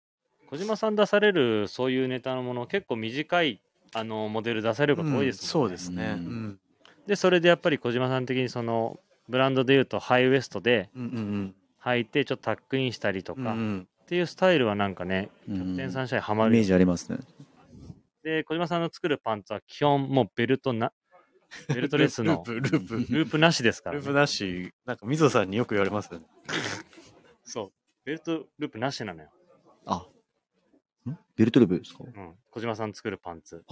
[0.49, 3.61] 小島さん出されるそういうネタのもの結構短い
[3.93, 5.73] あのモデル出されること多いですもんね。
[5.73, 6.15] うんそうですね。
[6.17, 6.59] ううんん。
[7.05, 13.43] でそれでやっぱり小島さん的にそのブランドでいうとハイウエストでうんうん履いてちょっとタックインしたりとうん。
[13.43, 16.65] か、っうんていうスタイルはなんかね、うんキャプテンサンシャインハマイメーる。
[16.65, 17.19] ジありますね。
[18.23, 20.91] で小島さんの作るパンツは基本もうベルトな
[21.69, 23.13] ベルトレスのループ、ループ。
[23.13, 23.99] ループなしですから、ね。
[23.99, 26.25] ループなし、なんかみぞさんによく言われますよね。
[27.45, 27.71] そう。
[28.05, 29.30] ベルトループなしなのよ。
[29.86, 30.05] あ。
[31.09, 31.17] ん？
[31.38, 32.03] ベルトループですか？
[32.03, 32.36] うん。
[32.51, 33.63] 小島さん作るパンツ。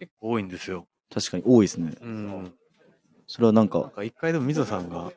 [0.00, 0.88] 結構多いんですよ。
[1.12, 1.92] 確かに多いですね。
[2.00, 2.54] うん。
[3.32, 5.14] それはなんなんか、か一回でもみぞさんが、はい。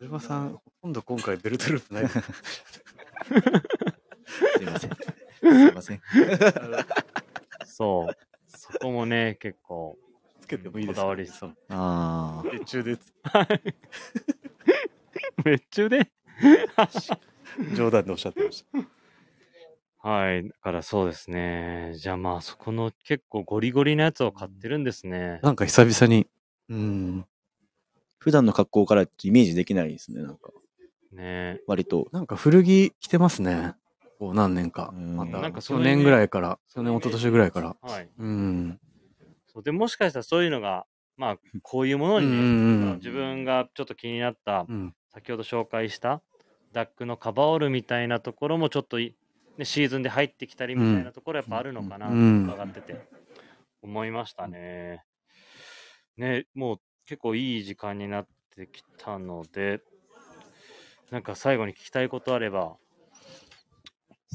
[0.00, 2.02] 小島さん、今度今回ベルトループない？
[2.02, 2.18] です
[4.58, 4.90] すいません。
[4.90, 4.96] す
[5.68, 6.02] いません。
[7.64, 8.16] そう。
[8.48, 9.96] そこもね、結構。
[10.40, 12.48] つけてもいいですこだわりそうああ。
[12.52, 12.98] 熱中で
[15.44, 16.10] めっちゃで？
[17.76, 18.64] 冗談でおっしゃってまし
[20.02, 20.08] た。
[20.08, 20.48] はい。
[20.48, 21.92] だからそうですね。
[21.94, 25.38] じゃあまあそこの結構ゴリゴリなやつを買ってるんですね。
[25.44, 26.26] なんか久々に、
[26.68, 27.24] うん、
[28.24, 30.22] 普段の格好からイメージできないですね。
[30.22, 30.50] なんか、
[31.12, 32.08] ね割と。
[32.10, 33.74] なんか古着着てますね。
[34.18, 34.94] こう何年か。
[34.94, 37.76] うんまた、なんかそ去年ぐらいから、去年、一昨年ぐらいから。
[37.82, 38.08] はい。
[38.18, 38.80] うん。
[39.46, 40.86] そうでもしかしたらそういうのが、
[41.18, 44.94] まあこういうものにね、うん自分がちょっと気になった、うん。
[45.12, 46.22] 先ほど紹介した
[46.72, 49.14] ダックのカバーオールみたいなところもちょっとい、
[49.58, 53.06] ね、シーズンで入ってきたりみたいなところやっぱあるのかな、うん伺ってて
[53.82, 55.04] 思いましたね。
[56.16, 58.26] ね、もう結構いい時間になっ
[58.56, 59.80] てきたので、
[61.10, 62.76] なんか最後に聞きたいことあれば、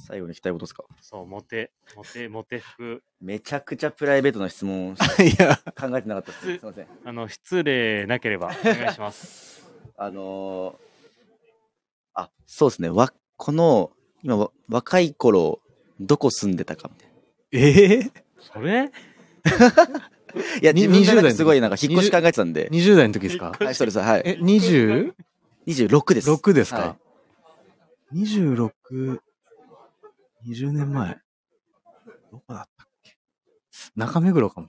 [0.07, 0.84] 最後に聞きたいことですか？
[1.01, 6.41] そう、モテ、モテ、モテ服、めちゃくちゃプライベートな質問 いや、考えてなかったです。
[6.45, 6.88] すいません。
[7.05, 9.67] あの、失礼なければお願いします。
[9.97, 10.78] あのー、
[12.13, 12.89] あ、そうですね。
[12.89, 13.91] わ、この、
[14.24, 15.59] 今わ、若い頃、
[15.99, 17.15] どこ住んでたかみたいな。
[17.51, 18.91] ええそれ？
[20.61, 22.69] いや、に自分がなん20代の時かすごいなんか引っ越し考えてたんで。
[22.69, 23.53] 20代の時ですか？
[23.59, 23.99] はい、そうです。
[23.99, 24.21] はい。
[24.25, 25.13] え、26
[25.67, 26.53] 26です。
[26.53, 26.95] ですか、は
[28.13, 28.71] ?26、
[30.47, 31.17] 20年前。
[32.32, 33.17] どこだったっけ？
[33.95, 34.67] 中目黒かも。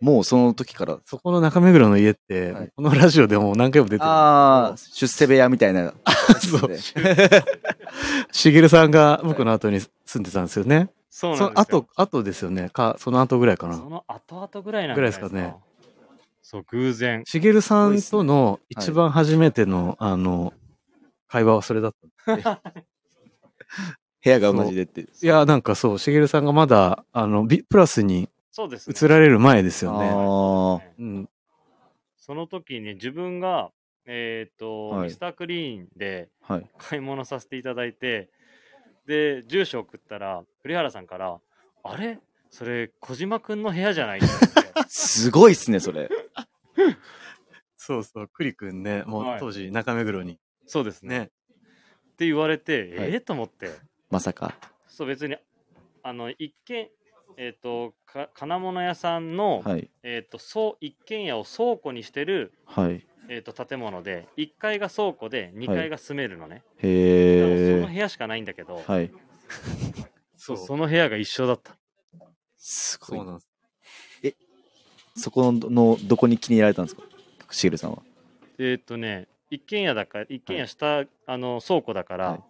[0.00, 1.00] もうその時から。
[1.06, 4.08] そこの中目黒の家って、はいこのラジオでも何回も出てる。
[4.08, 5.92] ああ、出世部屋みたいな。
[6.38, 6.70] そう
[8.30, 10.88] しげるさんが僕の後に住んでたんですよね。
[11.10, 12.70] そうそのなんですよ後、後ですよね。
[12.70, 13.76] か、その後ぐらいかな。
[13.76, 15.60] その後々ぐらいなんじゃないですかぐらいですか
[16.42, 20.54] そう偶然しげるさんとの一番初めての、あの、
[21.26, 21.94] 会話はそれだっ
[22.24, 22.62] た。
[24.24, 25.02] 部屋が同じでって。
[25.02, 30.08] いや、なんかそう、しげるさんがまだ、あの、ビプラスにそうですね移られる前ですよね。
[30.08, 31.28] あーうん。
[32.16, 33.70] その時に自分が
[34.10, 36.66] えっ、と、はいミスタークリーンではい。
[36.78, 38.30] 買い物させていただいて
[39.08, 41.40] で住所送ったら栗原さんから
[41.82, 42.18] 「あれ？
[42.50, 44.40] それ小島くんの部屋じゃない?」って言わ
[44.76, 46.10] れてすごいっすね、それ。
[47.76, 51.24] そうそう、クリくんね、もうはい当時中目黒にそうですねね。
[51.24, 53.70] って言われて、はいええと思って
[54.10, 54.54] まさか。
[54.86, 55.36] そう別に
[56.02, 56.90] あの一見
[57.38, 59.90] えっ、とか金物屋さんの、はい。
[60.02, 63.06] えっ、とそう一軒家を倉庫にしてるはい。
[63.28, 67.80] えー、と建物で1階が倉庫で2階が住めるのね、だからそへえ。
[67.82, 69.10] の部屋しかないんだけど、はい。
[70.36, 71.76] そうその部屋が一緒だった
[72.56, 73.18] すごい。
[73.18, 73.48] そうなんです。
[75.16, 77.02] そこののどこに気に入られたんですか？
[77.50, 78.02] しげるさんは。
[78.58, 82.40] えっ、とね一軒家だから一軒家下、あの倉庫だから、はい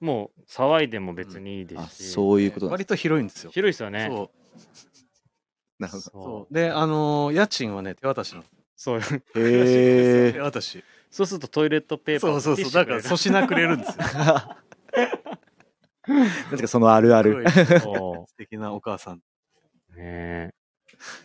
[0.00, 3.50] もう騒いでも別にいいであ、すし、そういうことなんです割と広いんですよ。
[3.50, 4.30] 広いですよねそ
[5.78, 5.82] う。
[5.82, 6.02] なるほど。
[6.02, 6.54] そそう。
[6.54, 8.44] で、あのー家賃はね、手渡しなの。
[8.80, 9.00] そう
[9.34, 10.84] へ手渡し。
[11.10, 12.72] そうするとトイレットペーパーそうそうそう。
[12.72, 13.96] だから粗品くれるんですよ。
[16.06, 17.44] なんですか、そのあるある。
[17.50, 19.20] 素敵なお母さん。
[19.94, 20.54] うね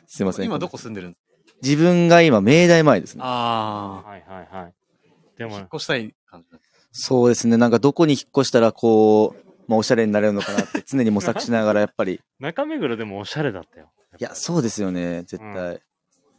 [0.08, 0.46] すいません。
[0.46, 1.54] 今どこ住んでるんですか？
[1.62, 3.22] 自分が今、明大前ですね。
[3.24, 4.74] あはいはいはい
[5.38, 5.48] であ。
[5.48, 6.48] も引っ越したい感じ
[6.92, 7.58] そうですね。
[7.58, 12.20] なんかどこに引っ越したら、こう、まあ、おしゃれになれるのかなって 常に模索しながら、やっぱり。
[12.40, 15.24] 中目黒でもおしゃれだったよいや、そうですよね。
[15.24, 15.82] 絶対。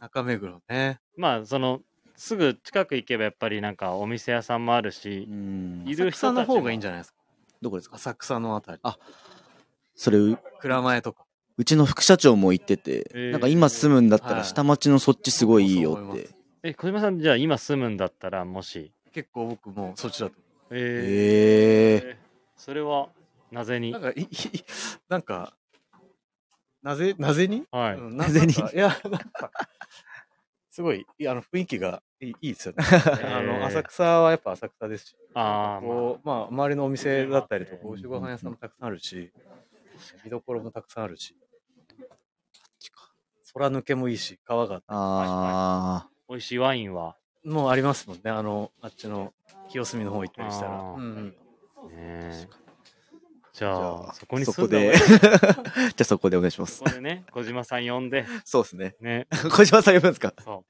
[0.05, 0.99] 中目黒ね。
[1.17, 1.81] まあその
[2.15, 5.93] すぐ近く行けばやっぱりなんかお店屋さんもあるしう、んい。
[5.93, 7.17] 浅る人たちも草の方がいいんじゃないですか？
[7.59, 7.95] どこですか？
[7.95, 8.79] 浅草のあたり。
[8.83, 8.97] あ
[9.95, 11.25] それ、う蔵前とか。
[11.57, 16.29] うちの副社長も言ってて、えーなんか今住むんだったはいら下町のそっちすごいいいよってそう思いま。
[16.63, 18.91] え小島さんじゃあ今住むんだったらもし？
[19.11, 20.35] 結構僕もそっちだと。
[20.69, 22.07] ええ。
[22.11, 22.17] え
[22.57, 23.09] それは
[23.51, 23.91] なぜに？
[23.91, 24.27] なんか、い、い
[25.09, 25.53] なんか、
[26.83, 27.63] なぜ、なぜに？
[27.71, 29.51] はい、うんなぜになんかいや、なんか、
[30.75, 32.83] すごい、あの、雰囲気がいいいいですよね。
[32.83, 33.59] あえー。
[33.59, 39.31] の、浅草はやっぱ浅草ですし、ああまあこう、まあ、周りのお店だったりとか、うん美味しいご飯屋さんもたくさんあるし、
[40.25, 41.33] 見どころもたくさんあるし、
[43.53, 47.15] 空抜けもいいし、川が、あ美味しいワインは。
[47.45, 48.29] もうありますもんね。
[48.29, 49.33] あの、あっちの
[49.69, 50.81] 清澄の方行ったりしたら。
[50.81, 51.29] うんうん。
[51.29, 51.35] ね
[51.93, 52.64] え
[53.57, 53.69] じあ。
[53.69, 54.93] ゃあ、あそこにそこで。
[54.93, 56.77] い じゃあそこでお願いします。
[56.77, 56.83] そ。
[56.83, 58.25] こでね小島さん呼んで。
[58.43, 58.95] そうですね。
[58.99, 59.27] ね。
[59.51, 60.33] 小島さん呼ぶんですか？
[60.43, 60.65] そ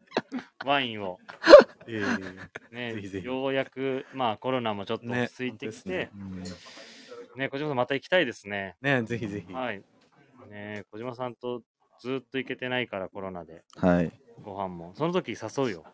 [0.63, 0.67] う。
[0.67, 1.19] ワインを。
[1.88, 2.03] え
[2.71, 6.09] ねようやくまあコロナもちょっとね落ち着いてきて。
[7.36, 7.49] ね。
[7.49, 8.75] 小島さんまた行きたいですね。
[8.81, 9.51] ね、ぜひぜひ。
[9.53, 9.81] はい。
[10.49, 11.61] ね小島さんと
[11.99, 13.63] ずっと行けてないからコロナで。
[13.77, 14.11] はい。
[14.41, 14.93] ご飯も。
[14.95, 15.86] その時誘うよ、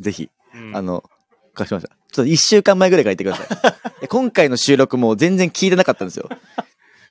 [0.00, 0.76] ぜひ、うん。
[0.76, 1.04] あの、
[1.54, 1.96] 貸しました。
[2.10, 4.06] ちょっと一週間前ぐらいから言ってください。
[4.08, 6.28] 今回の収録も全然聞いてなかったんですよ。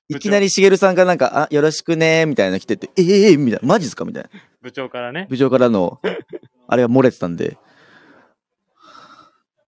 [0.10, 4.30] いきなりしげるさんがなんか、あ、よろしくねみたいなの来てて、ええみたいな、マジっすかみたいな。
[4.62, 6.00] 部長からね部長からの、
[6.68, 7.58] あれが漏れてたんで。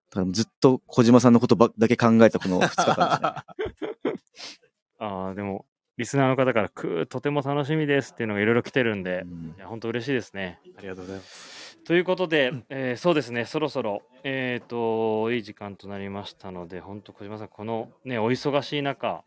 [0.10, 4.18] だからずっと小島さんのことばだけ考えたこの2日間ですね。
[5.00, 5.66] ああでも
[5.98, 11.61] リスナーの方からくーとても楽しみですっていうのがいろいろ来てるんで、うんいや本当嬉しいですねありがとうございます。
[11.86, 19.24] ということで、えーそうですねそろそろえっ、といい時間となりましたので本当小島さんこのねお忙しい中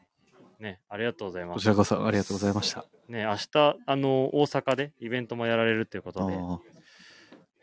[0.61, 1.55] ねありがとうございます。
[1.55, 2.85] こちらこそありがとうございました。
[3.09, 6.61] ね明日あの大阪でイベントもやられるということで、あ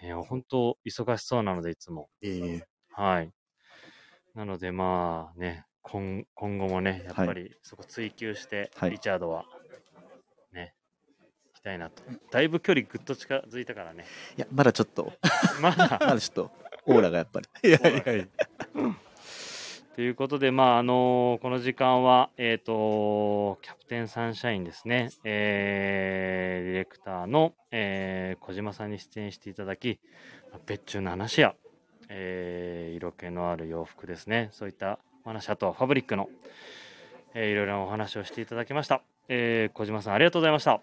[0.05, 2.09] ね、本当忙しそうなのでいつも。
[2.21, 2.67] ええ。
[2.91, 3.31] はい。
[4.35, 8.91] なのでまあね今今後もねやっぱりそこ追求して、はい。
[8.91, 9.41] リチャードは。
[9.41, 9.60] ね行
[11.61, 12.01] きたいなと
[12.31, 15.13] だいぶ距離ぐっと近づいたからねーいや、まだちょっと、
[15.61, 15.97] まだ？
[16.01, 16.51] まだちょっと、
[16.85, 17.69] オーラがやっぱり。
[17.69, 18.25] いやいやいや。
[19.95, 29.99] ということで、まああのこの時間は、えっ、と、キャプテンサンシャインですね、えーディレクターの、えー小島さんに出演していただき、
[30.65, 31.53] 別注の話や、
[32.09, 36.29] えー色気のある洋服ですね、そういったお話、あとはファブリックの、
[37.35, 39.03] えーいろいろなお話をしていただきました。
[39.27, 40.81] えー小島さん、ありがとうございました。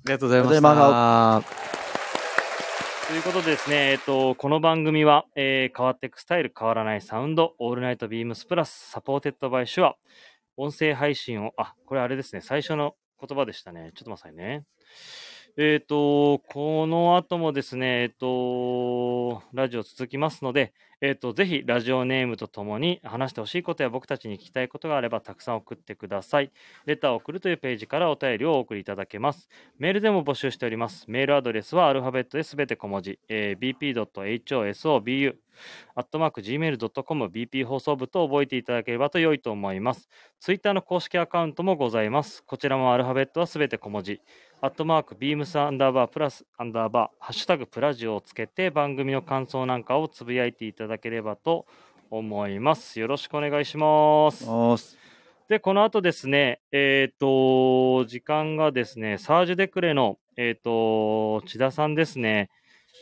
[0.00, 3.06] ありがとうございましありがといた。
[3.08, 9.96] ということでですね、えっと、この番組は、えー変わっていくスタイル、変わらないサウンド、オールナイト BEAMS PLUS、 supported by SHURE、
[10.56, 13.92] 音声配信を、あ、これあれですね、最初の言葉でしたね。
[13.94, 14.64] ちょっと待ってくださいね。
[15.58, 20.72] えっ、と、この後もですね、えっ、と、ラジオ続きますので、
[21.02, 26.52] えっ、と、ぜひラジオネームとともに話してほしいことや僕たちに聞きたいことがあればたくさん送ってください。
[26.84, 29.48] レターを送るというページからお便りをお送りいただけます。
[29.78, 31.06] メールでも募集しております。
[31.08, 35.36] メールアドレスはアルファベットですべて小文字、えー bp.hosobu、
[35.94, 40.08] アットマーク gmail.com、bp 放送部と覚えていただければと良いと思います。
[40.38, 42.42] ツイッターの公式アカウントもございます。
[42.44, 44.20] こちらもアルファベットはすべて小文字、
[44.62, 51.66] アットマークビームスアンダーバープラスアンダーバー、ハッシュタグプラジオをつけて番組の感想なんかをつぶやいていただければと
[52.10, 52.98] 思います。
[53.00, 54.46] よろしくお願いします。
[55.48, 62.50] で、この後ですね、えっ、と、時間がですね、サージュ・デクレの、えっ、と、千田さんですね、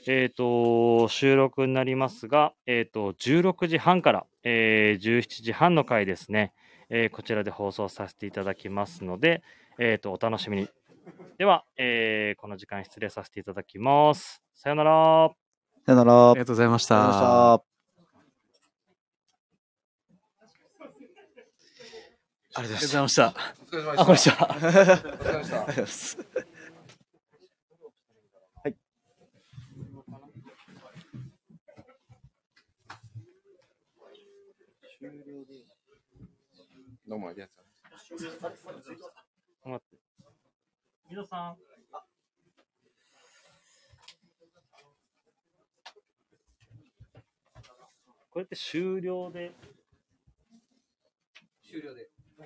[0.07, 6.55] えっ、と、収録になりますが、えっ、と、16時半から、えー17時半の回ですね、
[6.89, 9.43] えーこちらで放送させていただきますので、
[9.78, 10.68] えっ、と、お楽しみに。
[11.36, 14.43] では、えーこの時間失礼させていただきます。
[14.55, 15.30] さよなら。
[15.84, 16.30] さよなら。
[16.30, 17.62] ありがとうございましありがとうございまた。
[17.62, 17.68] した。
[22.55, 23.34] ありがとうございました。
[23.61, 24.30] お疲れ様であ、こんにち。
[24.30, 24.49] は。
[24.49, 25.05] お疲れ様でした。
[25.05, 26.18] ありがとうございます。
[28.57, 28.76] はい。
[37.07, 37.57] どうもありがとう
[38.11, 38.66] ございます。
[39.64, 39.99] 待って。
[41.11, 41.57] 皆さん。
[48.30, 49.53] これって終了で？
[51.62, 52.11] 終了で。
[52.39, 52.45] だ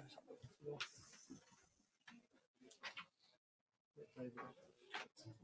[4.24, 4.61] いぶ。